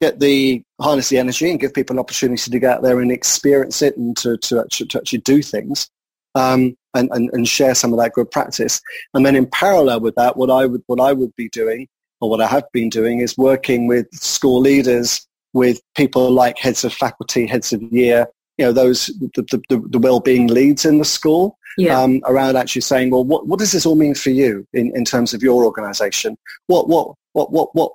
get 0.00 0.18
the 0.18 0.62
harness 0.80 1.08
the 1.08 1.18
energy 1.18 1.50
and 1.50 1.60
give 1.60 1.74
people 1.74 1.94
an 1.94 2.00
opportunity 2.00 2.50
to 2.50 2.58
get 2.58 2.76
out 2.76 2.82
there 2.82 3.00
and 3.00 3.12
experience 3.12 3.82
it 3.82 3.96
and 3.96 4.16
to, 4.16 4.36
to, 4.38 4.60
actually, 4.60 4.86
to 4.86 4.98
actually 4.98 5.20
do 5.20 5.42
things 5.42 5.90
um, 6.34 6.76
and, 6.94 7.10
and, 7.12 7.30
and 7.32 7.48
share 7.48 7.74
some 7.74 7.92
of 7.92 7.98
that 7.98 8.12
good 8.12 8.30
practice. 8.30 8.80
And 9.14 9.24
then 9.24 9.36
in 9.36 9.46
parallel 9.46 10.00
with 10.00 10.14
that, 10.14 10.36
what 10.36 10.50
I 10.50 10.66
would, 10.66 10.82
what 10.86 11.00
I 11.00 11.12
would 11.12 11.34
be 11.36 11.48
doing 11.50 11.88
or 12.20 12.30
what 12.30 12.40
I 12.40 12.46
have 12.46 12.64
been 12.72 12.88
doing 12.88 13.20
is 13.20 13.36
working 13.36 13.86
with 13.86 14.06
school 14.14 14.60
leaders, 14.60 15.26
with 15.52 15.80
people 15.96 16.30
like 16.30 16.58
heads 16.58 16.84
of 16.84 16.92
faculty, 16.92 17.46
heads 17.46 17.72
of 17.72 17.82
year, 17.82 18.26
you 18.56 18.64
know, 18.64 18.72
those, 18.72 19.06
the, 19.06 19.60
the, 19.68 19.88
the 19.88 19.98
well-being 19.98 20.46
leads 20.46 20.84
in 20.84 20.98
the 20.98 21.04
school. 21.04 21.56
Yeah. 21.78 22.00
Um, 22.00 22.20
around 22.26 22.56
actually 22.56 22.82
saying, 22.82 23.10
well, 23.10 23.24
what, 23.24 23.46
what 23.46 23.60
does 23.60 23.70
this 23.70 23.86
all 23.86 23.94
mean 23.94 24.14
for 24.14 24.30
you 24.30 24.66
in, 24.72 24.94
in 24.94 25.04
terms 25.04 25.32
of 25.32 25.42
your 25.42 25.64
organization? 25.64 26.36
What, 26.66 26.88
what, 26.88 27.14
what, 27.32 27.52
what, 27.52 27.74
what 27.74 27.92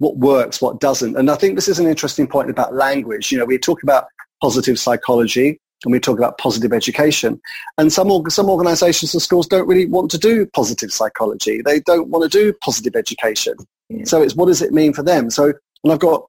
what 0.00 0.16
works, 0.16 0.62
what 0.62 0.80
doesn't. 0.80 1.16
And 1.16 1.30
I 1.30 1.36
think 1.36 1.54
this 1.54 1.68
is 1.68 1.78
an 1.78 1.86
interesting 1.86 2.26
point 2.26 2.48
about 2.48 2.74
language. 2.74 3.30
You 3.30 3.38
know, 3.38 3.44
we 3.44 3.58
talk 3.58 3.82
about 3.82 4.06
positive 4.42 4.78
psychology 4.78 5.60
and 5.84 5.92
we 5.92 6.00
talk 6.00 6.18
about 6.18 6.38
positive 6.38 6.72
education. 6.72 7.38
And 7.76 7.92
some, 7.92 8.10
some 8.30 8.48
organizations 8.48 9.12
and 9.12 9.22
schools 9.22 9.46
don't 9.46 9.68
really 9.68 9.84
want 9.84 10.10
to 10.12 10.18
do 10.18 10.46
positive 10.46 10.90
psychology. 10.90 11.60
They 11.62 11.80
don't 11.80 12.08
want 12.08 12.30
to 12.30 12.38
do 12.38 12.54
positive 12.62 12.96
education. 12.96 13.54
Yeah. 13.90 14.04
So 14.04 14.22
it's 14.22 14.34
what 14.34 14.46
does 14.46 14.62
it 14.62 14.72
mean 14.72 14.94
for 14.94 15.02
them? 15.02 15.28
So, 15.30 15.52
and 15.84 15.92
I've 15.92 15.98
got 16.00 16.24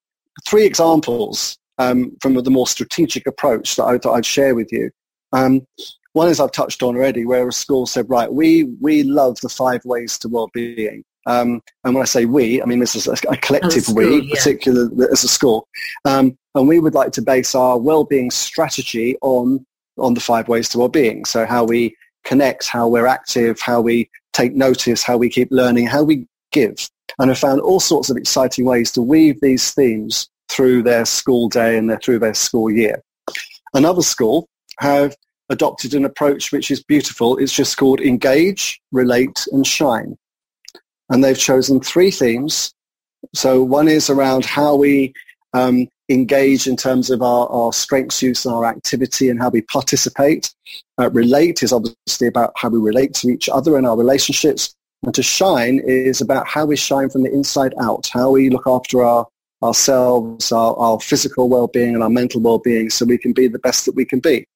three 0.46 0.66
examples 0.66 1.58
um, 1.78 2.16
from 2.22 2.34
the 2.34 2.51
more 2.51 2.68
strategic 2.68 3.25
approach 3.25 3.78
that 3.78 3.86
I 3.86 3.98
thought 3.98 4.16
I'd 4.16 4.25
share 4.25 4.54
with 4.54 4.72
you. 4.72 4.92
Um, 5.32 5.66
one 6.12 6.28
is 6.28 6.42
I've 6.42 6.51
touched 6.51 6.84
on 6.84 6.98
already, 6.98 7.25
where 7.25 7.48
a 7.48 7.54
school 7.54 7.86
said, 7.86 8.10
right, 8.10 8.34
we, 8.34 8.66
we 8.82 9.04
love 9.04 9.40
the 9.42 9.48
five 9.48 9.86
ways 9.86 10.20
to 10.20 10.28
well-being. 10.28 11.06
Um, 11.25 11.62
and 11.84 11.94
when 11.94 12.01
I 12.01 12.06
say 12.06 12.25
we, 12.25 12.62
I 12.62 12.66
mean 12.66 12.80
this 12.80 12.96
is 12.96 13.08
a, 13.08 13.16
a 13.30 13.38
collective 13.38 13.84
school, 13.84 13.96
we, 13.96 14.22
yeah. 14.22 14.36
particularly 14.36 15.08
as 15.12 15.24
a 15.24 15.28
school. 15.28 15.68
Um, 16.06 16.38
and 16.56 16.68
we 16.68 16.80
would 16.80 16.94
like 16.94 17.12
to 17.13 17.22
base 17.22 17.56
our 17.56 17.78
well-being 17.78 18.32
strategy 18.32 19.18
on 19.22 19.66
on 19.98 20.13
the 20.13 20.20
five 20.20 20.48
ways 20.48 20.70
to 20.70 20.80
well-being. 20.80 21.25
So 21.25 21.46
how 21.46 21.63
we 21.63 21.96
connect, 22.24 22.68
how 22.68 22.88
we're 22.88 23.08
active, 23.08 23.60
how 23.60 23.82
we 23.82 24.10
take 24.34 24.54
notice, 24.54 25.04
how 25.04 25.18
we 25.18 25.30
keep 25.30 25.50
learning, 25.51 25.88
how 25.88 26.04
we 26.04 26.28
give. 26.51 26.90
And 27.20 27.30
I 27.30 27.34
found 27.34 27.62
all 27.62 27.80
sorts 27.80 28.10
of 28.10 28.18
exciting 28.18 28.66
ways 28.66 28.92
to 28.94 29.01
weave 29.01 29.40
these 29.42 29.72
themes 29.72 30.30
through 30.50 30.84
their 30.84 31.06
school 31.06 31.50
day 31.50 31.78
and 31.78 31.90
their, 31.90 32.00
through 32.00 32.20
their 32.20 32.34
school 32.34 32.72
year. 32.72 33.01
Another 33.74 34.01
school 34.01 34.48
have 34.80 35.16
adopted 35.50 35.94
an 35.94 36.06
approach 36.06 36.51
which 36.51 36.72
is 36.72 36.84
beautiful. 36.84 37.38
It's 37.38 37.54
just 37.54 37.78
called 37.78 38.00
engage, 38.00 38.82
relate, 38.92 39.46
and 39.51 39.68
shine 39.68 40.18
and 41.12 41.24
they've 41.24 41.38
chosen 41.38 41.80
three 41.80 42.10
themes. 42.10 42.74
So 43.36 43.62
one 43.62 43.88
is 43.88 44.10
around 44.10 44.46
how 44.46 44.75
we 44.75 45.13
um, 45.53 45.88
engage 46.10 46.68
in 46.68 46.75
terms 46.75 47.10
of 47.10 47.22
our, 47.22 47.48
our 47.50 47.72
strengths 47.72 48.22
use 48.22 48.46
and 48.46 48.56
our 48.56 48.65
activity 48.65 49.30
and 49.30 49.39
how 49.39 49.50
we 49.50 49.62
participate. 49.62 50.53
Uh, 51.00 51.12
relate 51.12 51.62
is 51.62 51.72
obviously 51.72 52.27
about 52.27 52.53
how 52.56 52.70
we 52.70 52.80
relate 52.80 53.13
to 53.15 53.30
each 53.30 53.48
other 53.50 53.77
and 53.77 53.86
our 53.86 53.98
relationships. 53.98 54.74
And 55.03 55.13
to 55.13 55.24
shine 55.24 55.80
is 55.86 56.22
about 56.22 56.48
how 56.48 56.65
we 56.65 56.75
shine 56.75 57.10
from 57.10 57.24
the 57.24 57.32
inside 57.32 57.74
out, 57.82 58.10
how 58.12 58.32
we 58.32 58.50
look 58.50 58.68
after 58.68 59.03
our 59.03 59.27
ourselves, 59.63 60.51
our, 60.51 60.75
our 60.77 61.00
physical 61.00 61.48
well-being 61.48 61.94
and 61.94 62.01
our 62.01 62.09
mental 62.09 62.42
well-being 62.42 62.90
so 62.90 63.05
we 63.05 63.18
can 63.18 63.31
be 63.31 63.48
the 63.48 63.59
best 63.59 63.86
that 63.86 63.96
we 63.96 64.05
can 64.05 64.20
be. 64.20 64.48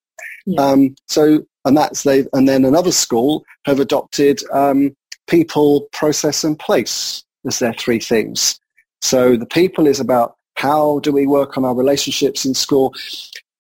Yeah. 0.48 0.62
Um, 0.62 0.96
so, 1.08 1.46
and 1.64 1.78
that's 1.78 2.02
they, 2.04 2.26
and 2.34 2.50
then 2.50 2.66
another 2.66 2.92
school 2.92 3.44
have 3.66 3.80
adopted 3.80 4.42
um, 4.52 4.96
people, 5.28 5.88
process, 5.92 6.44
and 6.44 6.58
place 6.58 7.24
as 7.46 7.60
their 7.60 7.74
three 7.74 8.00
things. 8.00 8.60
So 9.02 9.38
the 9.38 9.46
people 9.46 9.88
is 9.88 10.00
about 10.00 10.36
how 10.56 11.00
do 11.00 11.12
we 11.12 11.28
work 11.28 11.58
on 11.58 11.66
our 11.66 11.76
relationships 11.76 12.46
in 12.46 12.54
school. 12.54 12.94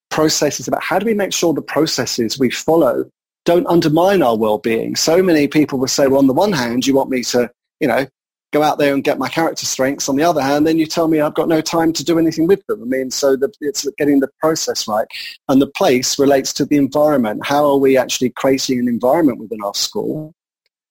Process 0.09 0.59
is 0.59 0.67
about 0.67 0.83
how 0.83 0.99
do 0.99 1.05
we 1.05 1.13
make 1.13 1.33
sure 1.33 1.53
the 1.53 1.61
processes 1.61 2.39
we 2.39 2.49
follow 2.49 3.09
don't 3.43 3.67
undermine 3.67 4.23
our 4.23 4.35
well-being. 4.35 4.95
So 4.95 5.21
many 5.21 5.47
people 5.47 5.77
will 5.77 5.87
say, 5.87 6.07
well, 6.07 6.19
on 6.19 6.27
the 6.27 6.33
one 6.33 6.53
hand, 6.53 6.87
you 6.87 6.95
want 6.95 7.09
me 7.09 7.21
to, 7.25 7.51
you 7.79 7.87
know, 7.87 8.07
go 8.51 8.63
out 8.63 8.79
there 8.79 8.93
and 8.93 9.03
get 9.03 9.19
my 9.19 9.27
character 9.27 9.65
strengths. 9.65 10.07
On 10.07 10.15
the 10.15 10.23
other 10.23 10.41
hand, 10.41 10.65
then 10.65 10.79
you 10.79 10.85
tell 10.85 11.07
me 11.07 11.19
I've 11.19 11.33
got 11.35 11.49
no 11.49 11.61
time 11.61 11.91
to 11.93 12.03
do 12.03 12.17
anything 12.17 12.47
with 12.47 12.65
them. 12.67 12.81
I 12.81 12.85
mean, 12.85 13.11
so 13.11 13.35
the, 13.35 13.53
it's 13.59 13.87
getting 13.97 14.21
the 14.21 14.29
process 14.39 14.87
right. 14.87 15.05
And 15.49 15.61
the 15.61 15.67
place 15.67 16.17
relates 16.17 16.53
to 16.53 16.65
the 16.65 16.77
environment. 16.77 17.45
How 17.45 17.65
are 17.65 17.77
we 17.77 17.97
actually 17.97 18.29
creating 18.29 18.79
an 18.79 18.87
environment 18.87 19.39
within 19.39 19.61
our 19.61 19.75
school 19.75 20.33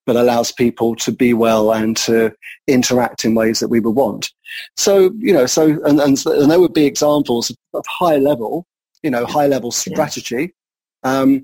but 0.07 0.17
allows 0.17 0.53
people 0.53 0.95
to 0.97 1.13
be 1.13 1.33
well 1.33 1.73
and 1.73 1.97
to 1.97 2.33
interact 2.67 3.25
in 3.25 3.35
ways 3.35 3.61
that 3.61 3.69
we 3.69 3.81
would 3.81 3.95
want. 3.95 4.31
So, 4.77 5.11
you 5.19 5.33
know, 5.33 5.47
so, 5.47 5.79
and, 5.85 6.01
and, 6.01 6.23
and 6.27 6.51
there 6.51 6.61
would 6.61 6.75
be 6.75 6.87
examples 6.87 7.51
of 7.73 7.85
high 7.89 8.17
level, 8.17 8.67
you 9.03 9.11
know, 9.11 9.25
high 9.27 9.47
level 9.47 9.71
strategy, 9.71 10.55
um, 11.03 11.43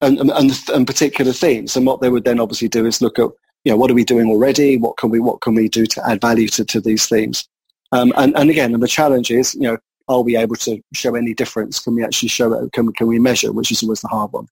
and, 0.00 0.18
and, 0.18 0.50
and 0.72 0.86
particular 0.86 1.32
themes. 1.32 1.76
And 1.76 1.86
what 1.86 2.00
they 2.00 2.08
would 2.08 2.24
then 2.24 2.40
obviously 2.40 2.68
do 2.68 2.86
is 2.86 3.02
look 3.02 3.18
at, 3.18 3.30
you 3.64 3.72
know, 3.72 3.76
what 3.76 3.90
are 3.90 3.94
we 3.94 4.04
doing 4.04 4.28
already? 4.28 4.76
What 4.76 4.96
can 4.96 5.10
we, 5.10 5.20
what 5.20 5.40
can 5.40 5.54
we 5.54 5.68
do 5.68 5.86
to 5.86 6.08
add 6.08 6.20
value 6.20 6.48
to, 6.48 6.64
to 6.64 6.80
these 6.80 7.06
themes? 7.06 7.48
Um, 7.92 8.12
and, 8.16 8.36
and 8.36 8.50
again, 8.50 8.74
and 8.74 8.82
the 8.82 8.88
challenge 8.88 9.30
is, 9.30 9.54
you 9.54 9.62
know, 9.62 9.78
are 10.08 10.22
we 10.22 10.36
able 10.36 10.56
to 10.56 10.80
show 10.94 11.14
any 11.14 11.34
difference? 11.34 11.78
Can 11.78 11.94
we 11.94 12.04
actually 12.04 12.30
show 12.30 12.52
it? 12.54 12.72
Can, 12.72 12.92
can 12.92 13.06
we 13.06 13.18
measure? 13.18 13.52
Which 13.52 13.70
is 13.70 13.82
always 13.82 14.00
the 14.00 14.08
hard 14.08 14.32
one. 14.32 14.48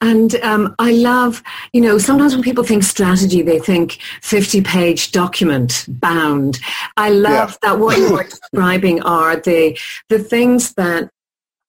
And 0.00 0.36
um, 0.36 0.74
I 0.78 0.92
love, 0.92 1.42
you 1.72 1.80
know, 1.80 1.98
sometimes 1.98 2.34
when 2.34 2.42
people 2.42 2.64
think 2.64 2.84
strategy, 2.84 3.42
they 3.42 3.58
think 3.58 3.98
50-page 4.20 5.12
document 5.12 5.86
bound. 5.88 6.60
I 6.96 7.10
love 7.10 7.58
yeah. 7.62 7.70
that 7.70 7.78
what 7.80 7.98
you're 7.98 8.24
describing 8.52 9.02
are 9.02 9.36
the 9.36 9.78
the 10.08 10.18
things 10.18 10.74
that 10.74 11.10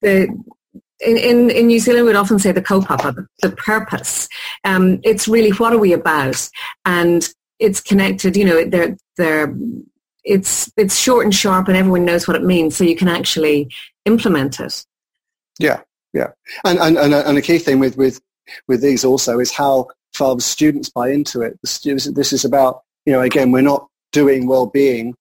the 0.02 0.28
in, 1.00 1.16
in, 1.16 1.50
in 1.50 1.66
New 1.66 1.78
Zealand, 1.78 2.06
we'd 2.06 2.16
often 2.16 2.38
say 2.38 2.52
the 2.52 2.60
the, 2.62 3.26
the 3.42 3.54
purpose. 3.54 4.28
Um, 4.64 5.00
it's 5.02 5.28
really 5.28 5.50
what 5.50 5.72
are 5.72 5.78
we 5.78 5.92
about, 5.92 6.48
and 6.84 7.28
it's 7.58 7.80
connected. 7.80 8.36
You 8.36 8.44
know, 8.44 8.64
they're 8.64 8.96
they're 9.16 9.54
it's 10.24 10.70
it's 10.76 10.98
short 10.98 11.24
and 11.24 11.34
sharp, 11.34 11.68
and 11.68 11.76
everyone 11.76 12.04
knows 12.04 12.26
what 12.26 12.36
it 12.36 12.44
means, 12.44 12.76
so 12.76 12.84
you 12.84 12.96
can 12.96 13.08
actually 13.08 13.70
implement 14.04 14.60
it. 14.60 14.84
Yeah, 15.58 15.80
yeah. 16.16 16.30
And, 16.64 16.78
and, 16.78 16.96
and, 16.96 17.14
a, 17.14 17.28
and 17.28 17.38
a 17.38 17.42
key 17.42 17.58
thing 17.58 17.78
with, 17.78 17.96
with, 17.96 18.20
with 18.68 18.80
these 18.80 19.04
also 19.04 19.38
is 19.38 19.52
how 19.52 19.88
far 20.14 20.34
the 20.34 20.42
students 20.42 20.88
buy 20.88 21.10
into 21.10 21.42
it. 21.42 21.58
Students, 21.64 22.06
this 22.12 22.32
is 22.32 22.44
about, 22.44 22.82
you 23.04 23.12
know, 23.12 23.20
again, 23.20 23.52
we're 23.52 23.60
not 23.60 23.86
doing 24.12 24.46
well-being 24.46 25.14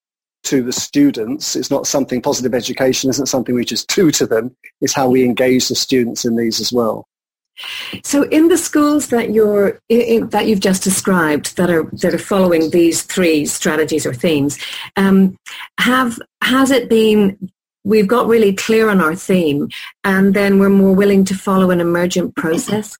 to 0.43 0.63
the 0.63 0.71
students. 0.71 1.55
It's 1.55 1.71
not 1.71 1.87
something 1.87 2.21
positive 2.21 2.53
education 2.53 3.09
isn't 3.09 3.25
something 3.25 3.53
we 3.53 3.65
just 3.65 3.93
do 3.93 4.09
to 4.11 4.25
them. 4.25 4.55
It's 4.79 4.93
how 4.93 5.09
we 5.09 5.25
engage 5.25 5.67
the 5.67 5.75
students 5.75 6.23
in 6.23 6.37
these 6.37 6.61
as 6.61 6.71
well. 6.71 7.07
So, 8.03 8.23
in 8.23 8.49
the 8.49 8.57
schools 8.57 9.07
that 9.07 9.31
you're 9.31 9.79
in, 9.87 10.27
that 10.29 10.45
you've 10.45 10.59
just 10.59 10.83
described 10.83 11.55
that 11.55 11.69
are 11.69 11.89
that 12.01 12.13
are 12.13 12.17
following 12.17 12.69
these 12.69 13.01
three 13.01 13.45
strategies 13.45 14.05
or 14.05 14.13
themes, 14.13 14.59
um, 14.97 15.37
have 15.79 16.19
has 16.41 16.69
it 16.69 16.89
been 16.89 17.37
we've 17.85 18.07
got 18.07 18.27
really 18.27 18.53
clear 18.53 18.89
on 18.89 18.99
our 18.99 19.15
theme 19.15 19.69
and 20.03 20.33
then 20.33 20.59
we're 20.59 20.69
more 20.69 20.93
willing 20.93 21.23
to 21.23 21.35
follow 21.35 21.71
an 21.71 21.79
emergent 21.79 22.35
process. 22.35 22.97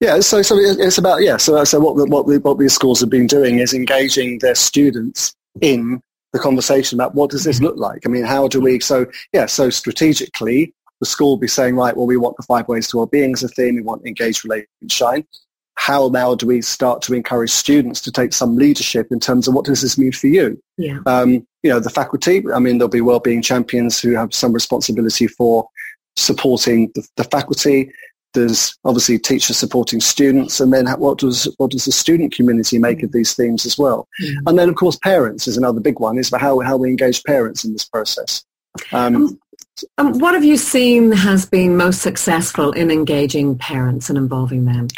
Yeah 0.00 0.20
so 0.20 0.40
so 0.40 0.56
it's 0.58 0.96
about 0.96 1.22
yeah 1.22 1.36
so 1.36 1.62
so 1.64 1.78
what 1.78 1.96
the, 1.96 2.06
what 2.06 2.26
the, 2.26 2.38
what 2.38 2.58
these 2.58 2.72
schools 2.72 3.00
have 3.00 3.10
been 3.10 3.26
doing 3.26 3.58
is 3.58 3.74
engaging 3.74 4.38
their 4.38 4.54
students 4.54 5.34
in 5.60 6.00
the 6.32 6.38
conversation 6.38 6.98
about 6.98 7.14
what 7.14 7.30
does 7.30 7.44
this 7.44 7.56
mm-hmm. 7.56 7.66
look 7.66 7.76
like? 7.76 8.06
I 8.06 8.08
mean 8.08 8.24
how 8.24 8.48
do 8.48 8.60
we 8.60 8.80
so 8.80 9.04
yeah 9.34 9.44
so 9.44 9.68
strategically 9.68 10.72
the 11.00 11.06
school 11.06 11.30
will 11.30 11.36
be 11.36 11.48
saying 11.48 11.76
right 11.76 11.94
well 11.94 12.06
we 12.06 12.16
want 12.16 12.38
the 12.38 12.44
five 12.44 12.66
ways 12.68 12.88
to 12.88 12.96
well-being 12.96 13.34
as 13.34 13.42
a 13.42 13.48
theme. 13.48 13.74
We 13.74 13.82
want 13.82 14.06
engage 14.06 14.42
relate 14.44 14.66
and 14.80 14.90
shine 14.90 15.26
how 15.76 16.08
now 16.08 16.34
do 16.34 16.46
we 16.46 16.62
start 16.62 17.02
to 17.02 17.14
encourage 17.14 17.50
students 17.50 18.00
to 18.02 18.12
take 18.12 18.32
some 18.32 18.56
leadership 18.56 19.08
in 19.10 19.20
terms 19.20 19.46
of 19.46 19.54
what 19.54 19.64
does 19.64 19.82
this 19.82 19.96
mean 19.96 20.12
for 20.12 20.26
you? 20.26 20.60
Yeah. 20.76 20.98
Um, 21.06 21.46
you 21.62 21.70
know, 21.70 21.80
the 21.80 21.90
faculty, 21.90 22.42
I 22.52 22.58
mean, 22.58 22.78
there'll 22.78 22.88
be 22.88 23.00
well-being 23.00 23.42
champions 23.42 24.00
who 24.00 24.14
have 24.14 24.34
some 24.34 24.52
responsibility 24.52 25.26
for 25.26 25.68
supporting 26.16 26.90
the, 26.94 27.06
the 27.16 27.24
faculty, 27.24 27.92
there's 28.36 28.76
obviously 28.84 29.18
teachers 29.18 29.56
supporting 29.56 30.00
students, 30.00 30.60
and 30.60 30.72
then 30.72 30.86
what 31.00 31.18
does 31.18 31.48
what 31.56 31.70
does 31.70 31.86
the 31.86 31.92
student 31.92 32.32
community 32.32 32.78
make 32.78 33.02
of 33.02 33.12
these 33.12 33.34
themes 33.34 33.66
as 33.66 33.76
well? 33.76 34.06
Mm-hmm. 34.22 34.46
And 34.46 34.58
then, 34.58 34.68
of 34.68 34.76
course, 34.76 34.96
parents 34.96 35.48
is 35.48 35.56
another 35.56 35.80
big 35.80 35.98
one. 35.98 36.18
Is 36.18 36.30
how 36.30 36.60
how 36.60 36.76
we 36.76 36.90
engage 36.90 37.24
parents 37.24 37.64
in 37.64 37.72
this 37.72 37.84
process. 37.84 38.44
Um, 38.92 39.16
um, 39.16 39.40
um, 39.98 40.18
what 40.18 40.34
have 40.34 40.44
you 40.44 40.56
seen 40.56 41.12
has 41.12 41.46
been 41.46 41.76
most 41.76 42.02
successful 42.02 42.72
in 42.72 42.90
engaging 42.90 43.58
parents 43.58 44.08
and 44.08 44.18
involving 44.18 44.66
them? 44.66 44.88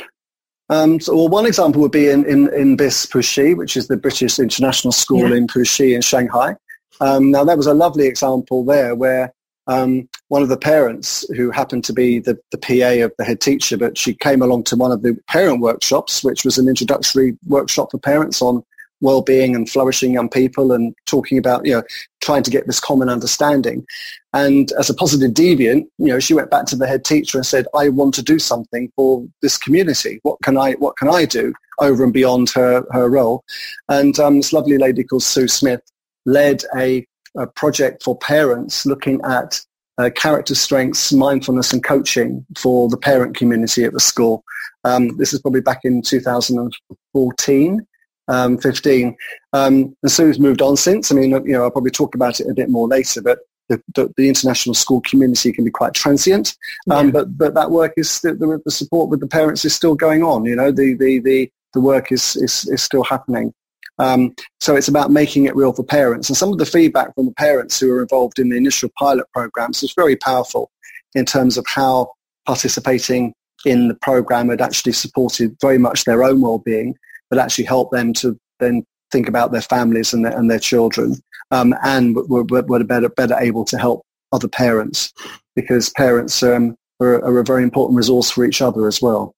Um, 0.71 1.01
so, 1.01 1.17
well, 1.17 1.29
one 1.29 1.47
example 1.47 1.81
would 1.83 1.93
be 1.93 2.09
in, 2.09 2.25
in, 2.27 2.53
in 2.53 2.77
BIS 2.77 3.07
Puxi, 3.07 3.57
which 3.57 3.77
is 3.77 3.89
the 3.89 3.97
British 3.97 4.39
International 4.39 4.93
School 4.93 5.31
yeah. 5.31 5.37
in 5.37 5.47
Puxi 5.47 5.95
in 5.95 6.03
Shanghai. 6.03 6.57
Um, 7.01 7.31
now, 7.31 7.45
that 7.45 7.57
was 7.57 7.67
a 7.67 7.75
lovely 7.75 8.07
example 8.07 8.65
there 8.65 8.95
where 8.95 9.33
um, 9.67 10.09
one 10.29 10.43
of 10.43 10.49
the 10.49 10.57
parents 10.57 11.27
who 11.37 11.51
happened 11.51 11.85
to 11.85 11.93
be 11.93 12.19
the, 12.19 12.39
the 12.51 12.59
PA 12.59 13.05
of 13.05 13.13
the 13.19 13.25
head 13.25 13.41
teacher, 13.41 13.77
but 13.77 13.97
she 13.97 14.15
came 14.15 14.43
along 14.43 14.65
to 14.65 14.77
one 14.77 14.93
of 14.93 15.03
the 15.03 15.17
parent 15.29 15.61
workshops, 15.61 16.25
which 16.25 16.45
was 16.45 16.59
an 16.59 16.69
introductory 16.69 17.37
workshop 17.47 17.91
for 17.91 17.99
parents 17.99 18.43
on 18.43 18.65
well-being 19.01 19.55
and 19.55 19.69
flourishing 19.69 20.13
young 20.13 20.29
people 20.29 20.73
and 20.73 20.95
talking 21.07 21.39
about, 21.39 21.65
you 21.67 21.73
know, 21.73 21.83
trying 22.21 22.43
to 22.43 22.51
get 22.51 22.67
this 22.67 22.81
common 22.81 23.09
understanding. 23.09 23.87
And 24.33 24.73
as 24.79 24.91
a 24.91 24.95
positive 24.95 25.33
deviant, 25.33 25.87
you 25.99 26.07
know, 26.07 26.21
she 26.21 26.35
went 26.35 26.51
back 26.51 26.67
to 26.67 26.77
the 26.77 26.87
head 26.87 27.05
teacher 27.05 27.39
and 27.39 27.47
said, 27.47 27.67
I 27.75 27.89
want 27.89 28.15
to 28.15 28.23
do 28.23 28.39
something 28.39 28.91
for 28.97 29.27
this 29.43 29.57
community. 29.57 30.21
What 30.23 30.39
can 30.43 30.57
I, 30.57 30.73
what 30.75 30.97
can 30.97 31.09
I 31.09 31.25
do 31.25 31.55
over 31.79 32.05
and 32.05 32.13
beyond 32.13 32.51
her, 32.51 32.85
her 32.91 33.09
role? 33.09 33.45
And 33.89 34.19
um, 34.19 34.37
this 34.37 34.53
lovely 34.53 34.79
lady 34.79 35.05
called 35.05 35.23
Sue 35.23 35.49
Smith 35.49 35.81
led 36.27 36.63
a 36.77 37.07
a 37.37 37.47
project 37.47 38.03
for 38.03 38.17
parents 38.19 38.87
looking 38.87 39.21
at 39.25 39.61
uh, 39.99 40.11
character 40.15 40.55
strengths, 40.55 41.13
mindfulness 41.13 41.73
and 41.73 41.83
coaching 41.83 42.45
for 42.57 42.89
the 42.89 42.97
parent 42.97 43.37
community 43.37 43.85
at 43.85 43.93
the 43.93 44.01
school. 44.01 44.45
Um, 44.85 45.17
this 45.17 45.33
is 45.33 45.41
probably 45.41 45.61
back 45.61 45.81
in 45.83 46.03
2014, 46.03 47.87
um, 48.29 48.59
15. 48.59 49.17
Um, 49.53 49.97
and 50.03 50.13
Sue's 50.13 50.39
moved 50.39 50.63
on 50.63 50.77
since. 50.77 51.11
I 51.11 51.15
mean, 51.15 51.31
you 51.31 51.53
know, 51.53 51.65
I'll 51.65 51.71
probably 51.71 51.91
talk 51.91 52.15
about 52.15 52.41
it 52.41 52.49
a 52.49 52.55
bit 52.55 52.69
more 52.69 52.89
later, 52.89 53.23
but 53.23 53.41
the, 53.69 53.83
the, 53.95 54.13
the 54.17 54.29
international 54.29 54.75
school 54.75 55.01
community 55.03 55.53
can 55.53 55.65
be 55.65 55.71
quite 55.71 55.95
transient. 55.95 56.57
Um, 56.91 57.07
yeah. 57.07 57.13
But, 57.13 57.39
but 57.39 57.55
that 57.55 57.71
work 57.71 57.95
is, 57.97 58.21
the, 58.21 58.61
the 58.65 58.71
support 58.71 59.11
with 59.11 59.21
the 59.21 59.27
parents 59.27 59.65
is 59.65 59.75
still 59.75 59.95
going 59.95 60.23
on. 60.23 60.45
You 60.45 60.57
know, 60.57 60.71
the, 60.71 60.95
the, 60.95 61.19
the, 61.21 61.51
the 61.75 61.81
work 61.81 62.13
is, 62.13 62.37
is, 62.37 62.67
is 62.69 62.83
still 62.83 63.05
happening. 63.05 63.53
Um, 63.99 64.35
so 64.61 64.77
it's 64.77 64.89
about 64.89 65.11
making 65.11 65.45
it 65.47 65.57
real 65.57 65.73
for 65.73 65.83
parents. 65.83 66.29
And 66.29 66.37
some 66.37 66.53
of 66.53 66.59
the 66.59 66.67
feedback 66.67 67.15
from 67.15 67.27
the 67.27 67.35
parents 67.35 67.81
who 67.81 67.89
were 67.89 68.01
involved 68.01 68.39
in 68.39 68.49
the 68.49 68.57
initial 68.57 68.91
pilot 68.97 69.27
programs 69.33 69.83
was 69.83 69.93
very 69.93 70.17
powerful 70.17 70.71
in 71.15 71.25
terms 71.25 71.59
of 71.59 71.67
how 71.67 72.13
participating 72.47 73.35
in 73.65 73.89
the 73.89 73.95
program 73.95 74.49
had 74.49 74.61
actually 74.61 74.93
supported 74.93 75.57
very 75.61 75.79
much 75.79 76.05
their 76.05 76.23
own 76.23 76.41
well-being, 76.41 76.95
but 77.31 77.39
actually 77.39 77.65
help 77.65 77.91
them 77.91 78.13
to 78.13 78.37
then 78.61 78.85
think 79.11 79.29
about 79.29 79.53
their 79.53 79.63
families 79.63 80.13
and 80.13 80.25
their, 80.25 80.37
and 80.37 80.51
their 80.51 80.59
children 80.59 81.17
um, 81.51 81.75
and 81.83 82.17
we're 82.17 82.45
better, 82.85 83.09
better 83.09 83.37
able 83.39 83.65
to 83.65 83.79
help 83.79 84.03
other 84.33 84.49
parents 84.49 85.13
because 85.57 85.91
parents 85.91 86.43
um, 86.43 86.77
are, 87.01 87.25
are 87.25 87.39
a 87.39 87.45
very 87.45 87.63
important 87.63 87.97
resource 87.97 88.31
for 88.31 88.45
each 88.45 88.61
other 88.61 88.87
as 88.87 89.01
well. 89.01 89.35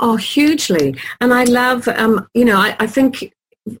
Oh, 0.00 0.16
hugely. 0.16 0.96
And 1.20 1.32
I 1.32 1.44
love, 1.44 1.86
um, 1.88 2.26
you 2.34 2.44
know, 2.44 2.56
I, 2.56 2.76
I, 2.80 2.86
think 2.86 3.32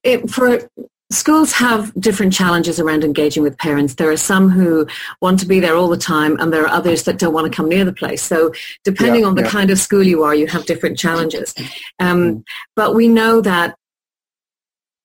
it, 0.04 0.30
for 0.30 0.60
schools 1.10 1.52
have 1.52 1.92
different 1.98 2.32
challenges 2.32 2.78
around 2.78 3.02
engaging 3.02 3.42
with 3.42 3.56
parents. 3.58 3.94
There 3.94 4.10
are 4.10 4.16
some 4.16 4.50
who 4.50 4.86
want 5.20 5.40
to 5.40 5.46
be 5.46 5.58
there 5.58 5.74
all 5.74 5.88
the 5.88 5.96
time 5.96 6.38
and 6.38 6.52
there 6.52 6.62
are 6.64 6.68
others 6.68 7.04
that 7.04 7.18
don't 7.18 7.32
want 7.32 7.50
to 7.50 7.56
come 7.56 7.68
near 7.68 7.84
the 7.84 7.92
place. 7.92 8.22
So 8.22 8.52
depending 8.84 9.22
yeah, 9.22 9.28
on 9.28 9.34
the 9.34 9.42
yeah. 9.42 9.50
kind 9.50 9.70
of 9.70 9.78
school 9.78 10.02
you 10.02 10.22
are, 10.22 10.34
you 10.34 10.46
have 10.48 10.66
different 10.66 10.98
challenges. 10.98 11.54
Um, 11.98 12.18
mm. 12.18 12.44
But 12.76 12.94
we 12.94 13.08
know 13.08 13.40
that 13.40 13.76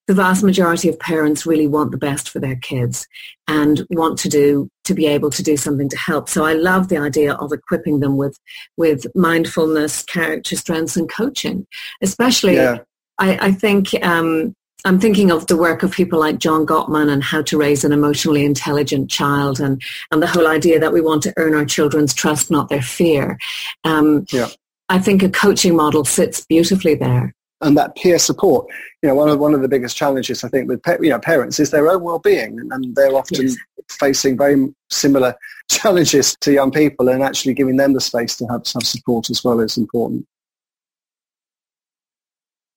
the 0.06 0.14
vast 0.14 0.42
majority 0.44 0.90
of 0.90 0.98
parents 0.98 1.46
really 1.46 1.66
want 1.66 1.90
the 1.90 1.96
best 1.96 2.28
for 2.28 2.38
their 2.38 2.56
kids 2.56 3.06
and 3.48 3.86
want 3.90 4.18
to 4.18 4.28
do 4.28 4.68
to 4.84 4.92
be 4.92 5.06
able 5.06 5.30
to 5.30 5.42
do 5.42 5.56
something 5.56 5.88
to 5.88 5.96
help. 5.96 6.28
So 6.28 6.44
I 6.44 6.52
love 6.52 6.88
the 6.88 6.98
idea 6.98 7.32
of 7.32 7.52
equipping 7.52 8.00
them 8.00 8.18
with 8.18 8.38
with 8.76 9.06
mindfulness, 9.14 10.02
character 10.02 10.56
strengths, 10.56 10.96
and 10.96 11.10
coaching. 11.10 11.66
Especially, 12.02 12.56
yeah. 12.56 12.78
I, 13.18 13.46
I, 13.46 13.52
think 13.52 13.94
um, 14.04 14.54
I'm 14.84 15.00
thinking 15.00 15.30
of 15.30 15.46
the 15.46 15.56
work 15.56 15.82
of 15.82 15.92
people 15.92 16.20
like 16.20 16.38
John 16.38 16.66
Gottman 16.66 17.10
and 17.10 17.24
how 17.24 17.40
to 17.42 17.56
raise 17.56 17.84
an 17.84 17.92
emotionally 17.92 18.44
intelligent 18.44 19.10
child 19.10 19.58
and, 19.58 19.80
and 20.10 20.22
the 20.22 20.26
whole 20.26 20.46
idea 20.46 20.78
that 20.78 20.92
we 20.92 21.00
want 21.00 21.22
to 21.22 21.32
earn 21.38 21.54
our 21.54 21.64
children's 21.64 22.12
trust, 22.12 22.50
not 22.50 22.68
their 22.68 22.82
fear. 22.82 23.38
Um, 23.84 24.26
yeah. 24.30 24.48
I 24.90 24.98
think 24.98 25.22
a 25.22 25.30
coaching 25.30 25.74
model 25.74 26.04
sits 26.04 26.44
beautifully 26.44 26.94
there. 26.94 27.34
And 27.62 27.78
that 27.78 27.96
peer 27.96 28.18
support, 28.18 28.66
you 29.02 29.08
know, 29.08 29.14
one 29.14 29.30
of 29.30 29.38
one 29.38 29.54
of 29.54 29.62
the 29.62 29.68
biggest 29.68 29.96
challenges 29.96 30.44
I 30.44 30.48
think 30.48 30.68
with 30.68 30.82
you 31.00 31.08
know 31.08 31.18
parents 31.18 31.58
is 31.58 31.70
their 31.70 31.88
own 31.88 32.02
well-being, 32.02 32.58
and 32.70 32.94
they're 32.94 33.14
often 33.14 33.46
yes. 33.46 33.56
facing 33.90 34.36
very 34.36 34.74
similar 34.90 35.34
challenges 35.70 36.36
to 36.40 36.52
young 36.52 36.70
people, 36.70 37.08
and 37.08 37.22
actually 37.22 37.54
giving 37.54 37.76
them 37.76 37.94
the 37.94 38.02
space 38.02 38.36
to 38.36 38.46
have 38.48 38.66
some 38.66 38.82
support 38.82 39.30
as 39.30 39.42
well 39.42 39.60
is 39.60 39.78
important. 39.78 40.26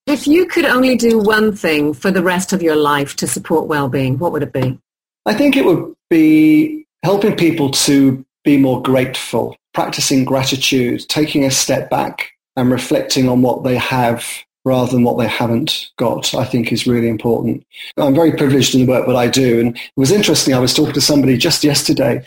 If 0.08 0.26
you 0.26 0.46
could 0.46 0.63
only 0.63 0.96
do 0.96 1.20
one 1.20 1.54
thing 1.54 1.93
for 1.93 2.12
the 2.12 2.24
rest 2.24 2.54
of 2.54 2.62
your 2.62 2.78
life 2.78 3.17
to 3.17 3.28
support 3.28 3.67
well-being, 3.67 4.17
what 4.17 4.32
would 4.32 4.41
it 4.41 4.54
be? 4.54 4.80
I 5.26 5.34
think 5.34 5.58
it 5.58 5.65
would 5.65 5.93
be 6.10 6.86
helping 7.04 7.36
people 7.36 7.72
to 7.72 8.26
be 8.46 8.56
more 8.56 8.82
grateful, 8.82 9.58
practicing 9.74 10.24
gratitude, 10.24 11.06
taking 11.10 11.43
a 11.43 11.52
step 11.52 11.89
back 11.89 12.32
and 12.56 12.72
reflecting 12.72 13.28
on 13.28 13.41
what 13.41 13.65
they 13.65 13.76
have 13.76 14.26
rather 14.63 14.93
than 14.93 15.04
what 15.04 15.17
they 15.17 15.28
haven't 15.28 15.89
got, 15.98 16.34
I 16.34 16.46
think 16.46 16.72
is 16.72 16.88
really 16.88 17.10
important. 17.10 17.65
I'm 17.98 18.15
very 18.15 18.32
privileged 18.32 18.76
in 18.76 18.86
the 18.86 18.91
work 18.91 19.08
that 19.08 19.15
I 19.17 19.28
do. 19.28 19.60
And 19.60 19.76
it 19.76 19.91
was 19.98 20.12
interesting. 20.12 20.54
I 20.54 20.60
was 20.60 20.74
talking 20.74 20.93
to 20.93 21.02
somebody 21.02 21.36
just 21.36 21.65
yesterday 21.65 22.26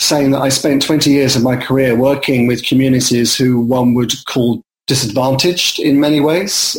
saying 0.00 0.32
that 0.32 0.40
I 0.40 0.48
spent 0.48 0.82
20 0.82 1.10
years 1.10 1.36
of 1.36 1.44
my 1.44 1.54
career 1.54 1.94
working 1.94 2.48
with 2.48 2.64
communities 2.64 3.36
who 3.36 3.60
one 3.60 3.94
would 3.94 4.12
call 4.26 4.62
disadvantaged 4.88 5.78
in 5.78 6.00
many 6.00 6.18
ways 6.18 6.76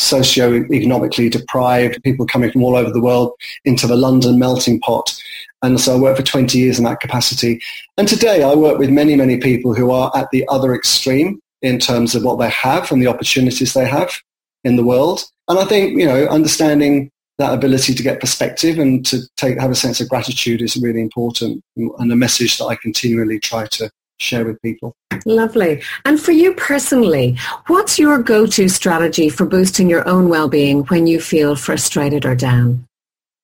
socio-economically 0.00 1.28
deprived, 1.28 2.02
people 2.02 2.26
coming 2.26 2.50
from 2.50 2.62
all 2.62 2.76
over 2.76 2.90
the 2.90 3.00
world 3.00 3.32
into 3.64 3.86
the 3.86 3.96
London 3.96 4.38
melting 4.38 4.80
pot. 4.80 5.16
And 5.62 5.80
so 5.80 5.96
I 5.96 6.00
worked 6.00 6.18
for 6.18 6.24
20 6.24 6.58
years 6.58 6.78
in 6.78 6.84
that 6.84 7.00
capacity. 7.00 7.60
And 7.98 8.08
today 8.08 8.42
I 8.42 8.54
work 8.54 8.78
with 8.78 8.90
many, 8.90 9.14
many 9.14 9.38
people 9.38 9.74
who 9.74 9.90
are 9.90 10.10
at 10.16 10.30
the 10.30 10.46
other 10.48 10.74
extreme 10.74 11.40
in 11.62 11.78
terms 11.78 12.14
of 12.14 12.24
what 12.24 12.38
they 12.38 12.48
have 12.48 12.90
and 12.90 13.02
the 13.02 13.08
opportunities 13.08 13.74
they 13.74 13.86
have 13.86 14.18
in 14.64 14.76
the 14.76 14.84
world. 14.84 15.22
And 15.48 15.58
I 15.58 15.64
think, 15.66 15.98
you 15.98 16.06
know, 16.06 16.26
understanding 16.26 17.10
that 17.38 17.52
ability 17.52 17.94
to 17.94 18.02
get 18.02 18.20
perspective 18.20 18.78
and 18.78 19.04
to 19.06 19.20
take, 19.36 19.58
have 19.58 19.70
a 19.70 19.74
sense 19.74 20.00
of 20.00 20.08
gratitude 20.08 20.62
is 20.62 20.76
really 20.76 21.00
important 21.00 21.62
and 21.76 22.12
a 22.12 22.16
message 22.16 22.58
that 22.58 22.66
I 22.66 22.76
continually 22.76 23.38
try 23.38 23.66
to 23.66 23.90
share 24.20 24.44
with 24.44 24.60
people. 24.62 24.94
Lovely. 25.26 25.82
And 26.04 26.20
for 26.20 26.32
you 26.32 26.54
personally, 26.54 27.36
what's 27.66 27.98
your 27.98 28.22
go-to 28.22 28.68
strategy 28.68 29.28
for 29.28 29.44
boosting 29.44 29.88
your 29.88 30.08
own 30.08 30.28
well-being 30.28 30.84
when 30.84 31.06
you 31.06 31.20
feel 31.20 31.56
frustrated 31.56 32.24
or 32.24 32.34
down? 32.34 32.86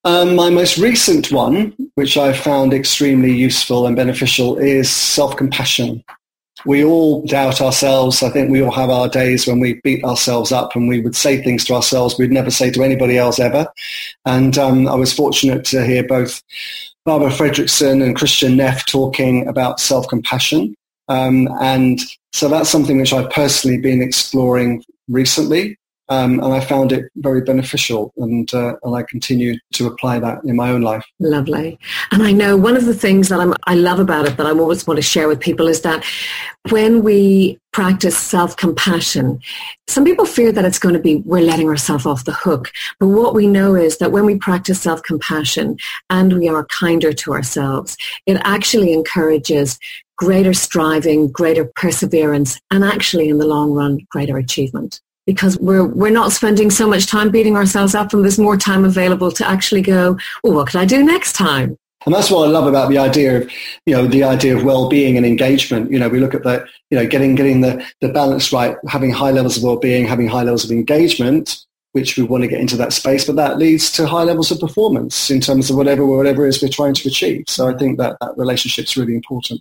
Um, 0.05 0.37
my 0.37 0.51
most 0.51 0.79
recent 0.79 1.33
one, 1.33 1.75
which 1.97 2.17
I 2.17 2.33
found 2.33 2.73
extremely 2.73 3.33
useful 3.33 3.87
and 3.87 3.97
beneficial, 3.97 4.57
is 4.57 4.89
self-compassion. 4.89 6.05
We 6.65 6.85
all 6.85 7.27
doubt 7.27 7.61
ourselves. 7.61 8.23
I 8.23 8.31
think 8.31 8.51
we 8.51 8.63
all 8.63 8.73
have 8.73 8.89
our 8.89 9.09
days 9.09 9.47
when 9.47 9.61
we 9.61 9.81
beat 9.83 10.05
ourselves 10.05 10.53
up 10.53 10.75
and 10.75 10.89
we 10.89 11.01
would 11.01 11.17
say 11.17 11.43
things 11.43 11.65
to 11.67 11.75
ourselves 11.75 12.19
we'd 12.19 12.33
never 12.33 12.51
say 12.51 12.71
to 12.71 12.83
anybody 12.83 13.19
else 13.19 13.39
ever. 13.39 13.67
And 14.25 14.57
um, 14.59 14.89
I 14.89 14.95
was 14.95 15.13
fortunate 15.13 15.65
to 15.67 15.85
hear 15.85 16.07
both 16.07 16.43
Barbara 17.07 17.31
Fredrickson 17.31 18.05
and 18.05 18.17
Kristin 18.17 18.57
Neff 18.57 18.85
talking 18.85 19.47
about 19.47 19.79
self-compassion. 19.79 20.75
Um, 21.09 21.49
and 21.61 22.01
so 22.33 22.49
that's 22.49 22.69
something 22.69 22.99
which 22.99 23.13
I've 23.13 23.31
personally 23.31 23.79
been 23.79 24.03
exploring 24.03 24.83
recently. 25.09 25.79
Um, 26.09 26.39
and 26.39 26.53
I 26.53 26.61
found 26.61 26.93
it 26.93 27.11
very 27.17 27.41
beneficial, 27.41 28.13
and 28.17 28.53
uh, 28.55 28.77
and 28.85 28.95
I 28.95 29.03
continue 29.03 29.59
to 29.73 29.87
apply 29.89 30.21
that 30.21 30.39
in 30.45 30.55
my 30.55 30.71
own 30.71 30.83
life. 30.83 31.05
Lovely, 31.19 31.79
and 32.13 32.23
I 32.23 32.31
know 32.31 32.57
one 32.57 32.77
of 32.77 32.85
the 32.85 32.95
things 32.95 33.29
that 33.29 33.41
I'm, 33.41 33.55
I 33.67 33.75
love 33.75 33.99
about 33.99 34.27
it 34.27 34.37
that 34.37 34.47
I 34.47 34.51
always 34.51 34.87
want 34.87 34.99
to 34.99 35.03
share 35.03 35.27
with 35.27 35.41
people 35.41 35.67
is 35.67 35.81
that 35.81 36.05
when 36.71 37.03
we 37.03 37.59
practice 37.73 38.17
self-compassion, 38.17 39.41
some 39.89 40.05
people 40.05 40.27
fear 40.27 40.53
that 40.53 40.65
it's 40.65 40.79
going 40.79 40.95
to 40.95 41.01
be 41.01 41.17
we're 41.17 41.41
letting 41.41 41.69
ourselves 41.69 42.07
off 42.07 42.25
the 42.25 42.33
hook, 42.33 42.71
but 43.01 43.09
what 43.09 43.35
we 43.35 43.49
know 43.49 43.75
is 43.75 43.99
that 43.99 44.13
when 44.13 44.25
we 44.25 44.37
practice 44.37 44.81
self-compassion 44.81 45.77
and 46.09 46.39
we 46.39 46.49
are 46.49 46.67
kinder 46.67 47.13
to 47.13 47.33
ourselves, 47.33 47.97
it 48.27 48.41
actually 48.45 48.93
encourages 48.93 49.79
greater 50.17 50.55
striving, 50.55 51.29
greater 51.31 51.65
perseverance, 51.77 52.61
and 52.71 52.85
actually 52.85 53.29
in 53.29 53.39
the 53.39 53.47
long 53.47 53.73
run, 53.73 53.99
greater 54.11 54.39
achievement 54.39 55.01
because 55.27 55.59
we're 55.59 55.85
we're 55.85 56.11
not 56.11 56.33
spending 56.33 56.71
so 56.71 56.89
much 56.89 57.07
time 57.07 57.31
beating 57.31 57.57
ourselves 57.57 57.95
up 57.95 58.13
and 58.13 58.23
there's 58.23 58.39
more 58.39 58.57
time 58.57 58.85
available 58.85 59.31
to 59.33 59.47
actually 59.47 59.83
go, 59.83 60.17
well, 60.43 60.55
what 60.55 60.69
could 60.69 60.81
I 60.81 60.85
do 60.85 61.05
next 61.05 61.35
time? 61.35 61.77
And 62.07 62.15
that's 62.15 62.31
what 62.31 62.47
I 62.47 62.51
love 62.51 62.69
about 62.69 62.89
the 62.89 62.99
idea 62.99 63.39
of, 63.39 63.51
you 63.85 63.95
know, 63.97 64.07
the 64.07 64.23
idea 64.23 64.57
of 64.57 64.63
well-being 64.63 65.17
and 65.17 65.27
engagement. 65.27 65.91
You 65.91 65.99
know, 65.99 66.09
we 66.09 66.21
look 66.21 66.35
at 66.35 66.45
the, 66.45 66.65
you 66.91 66.97
know, 66.97 67.05
getting 67.05 67.35
getting 67.35 67.63
the, 67.63 67.85
the 68.01 68.09
balance 68.09 68.53
right, 68.53 68.77
having 68.89 69.11
high 69.11 69.33
levels 69.33 69.57
of 69.57 69.65
well-being, 69.65 70.07
having 70.07 70.29
high 70.29 70.45
levels 70.45 70.65
of 70.65 70.71
engagement, 70.71 71.67
which 71.93 72.17
we 72.17 72.23
want 72.23 72.45
to 72.45 72.49
get 72.49 72.61
into 72.61 72.77
that 72.77 72.93
space, 72.93 73.25
but 73.25 73.37
that 73.37 73.59
leads 73.59 73.91
to 73.91 74.07
high 74.07 74.23
levels 74.23 74.53
of 74.53 74.61
performance 74.61 75.31
in 75.31 75.41
terms 75.41 75.69
of 75.69 75.77
whatever 75.77 76.07
whatever 76.07 76.47
it 76.47 76.51
is 76.51 76.63
we're 76.63 76.69
trying 76.69 76.95
to 76.95 77.09
achieve. 77.09 77.45
So 77.49 77.69
I 77.69 77.75
think 77.77 77.99
that 77.99 78.17
that 78.21 78.35
relationship 78.37 78.85
is 78.85 78.97
really 78.97 79.15
important. 79.15 79.61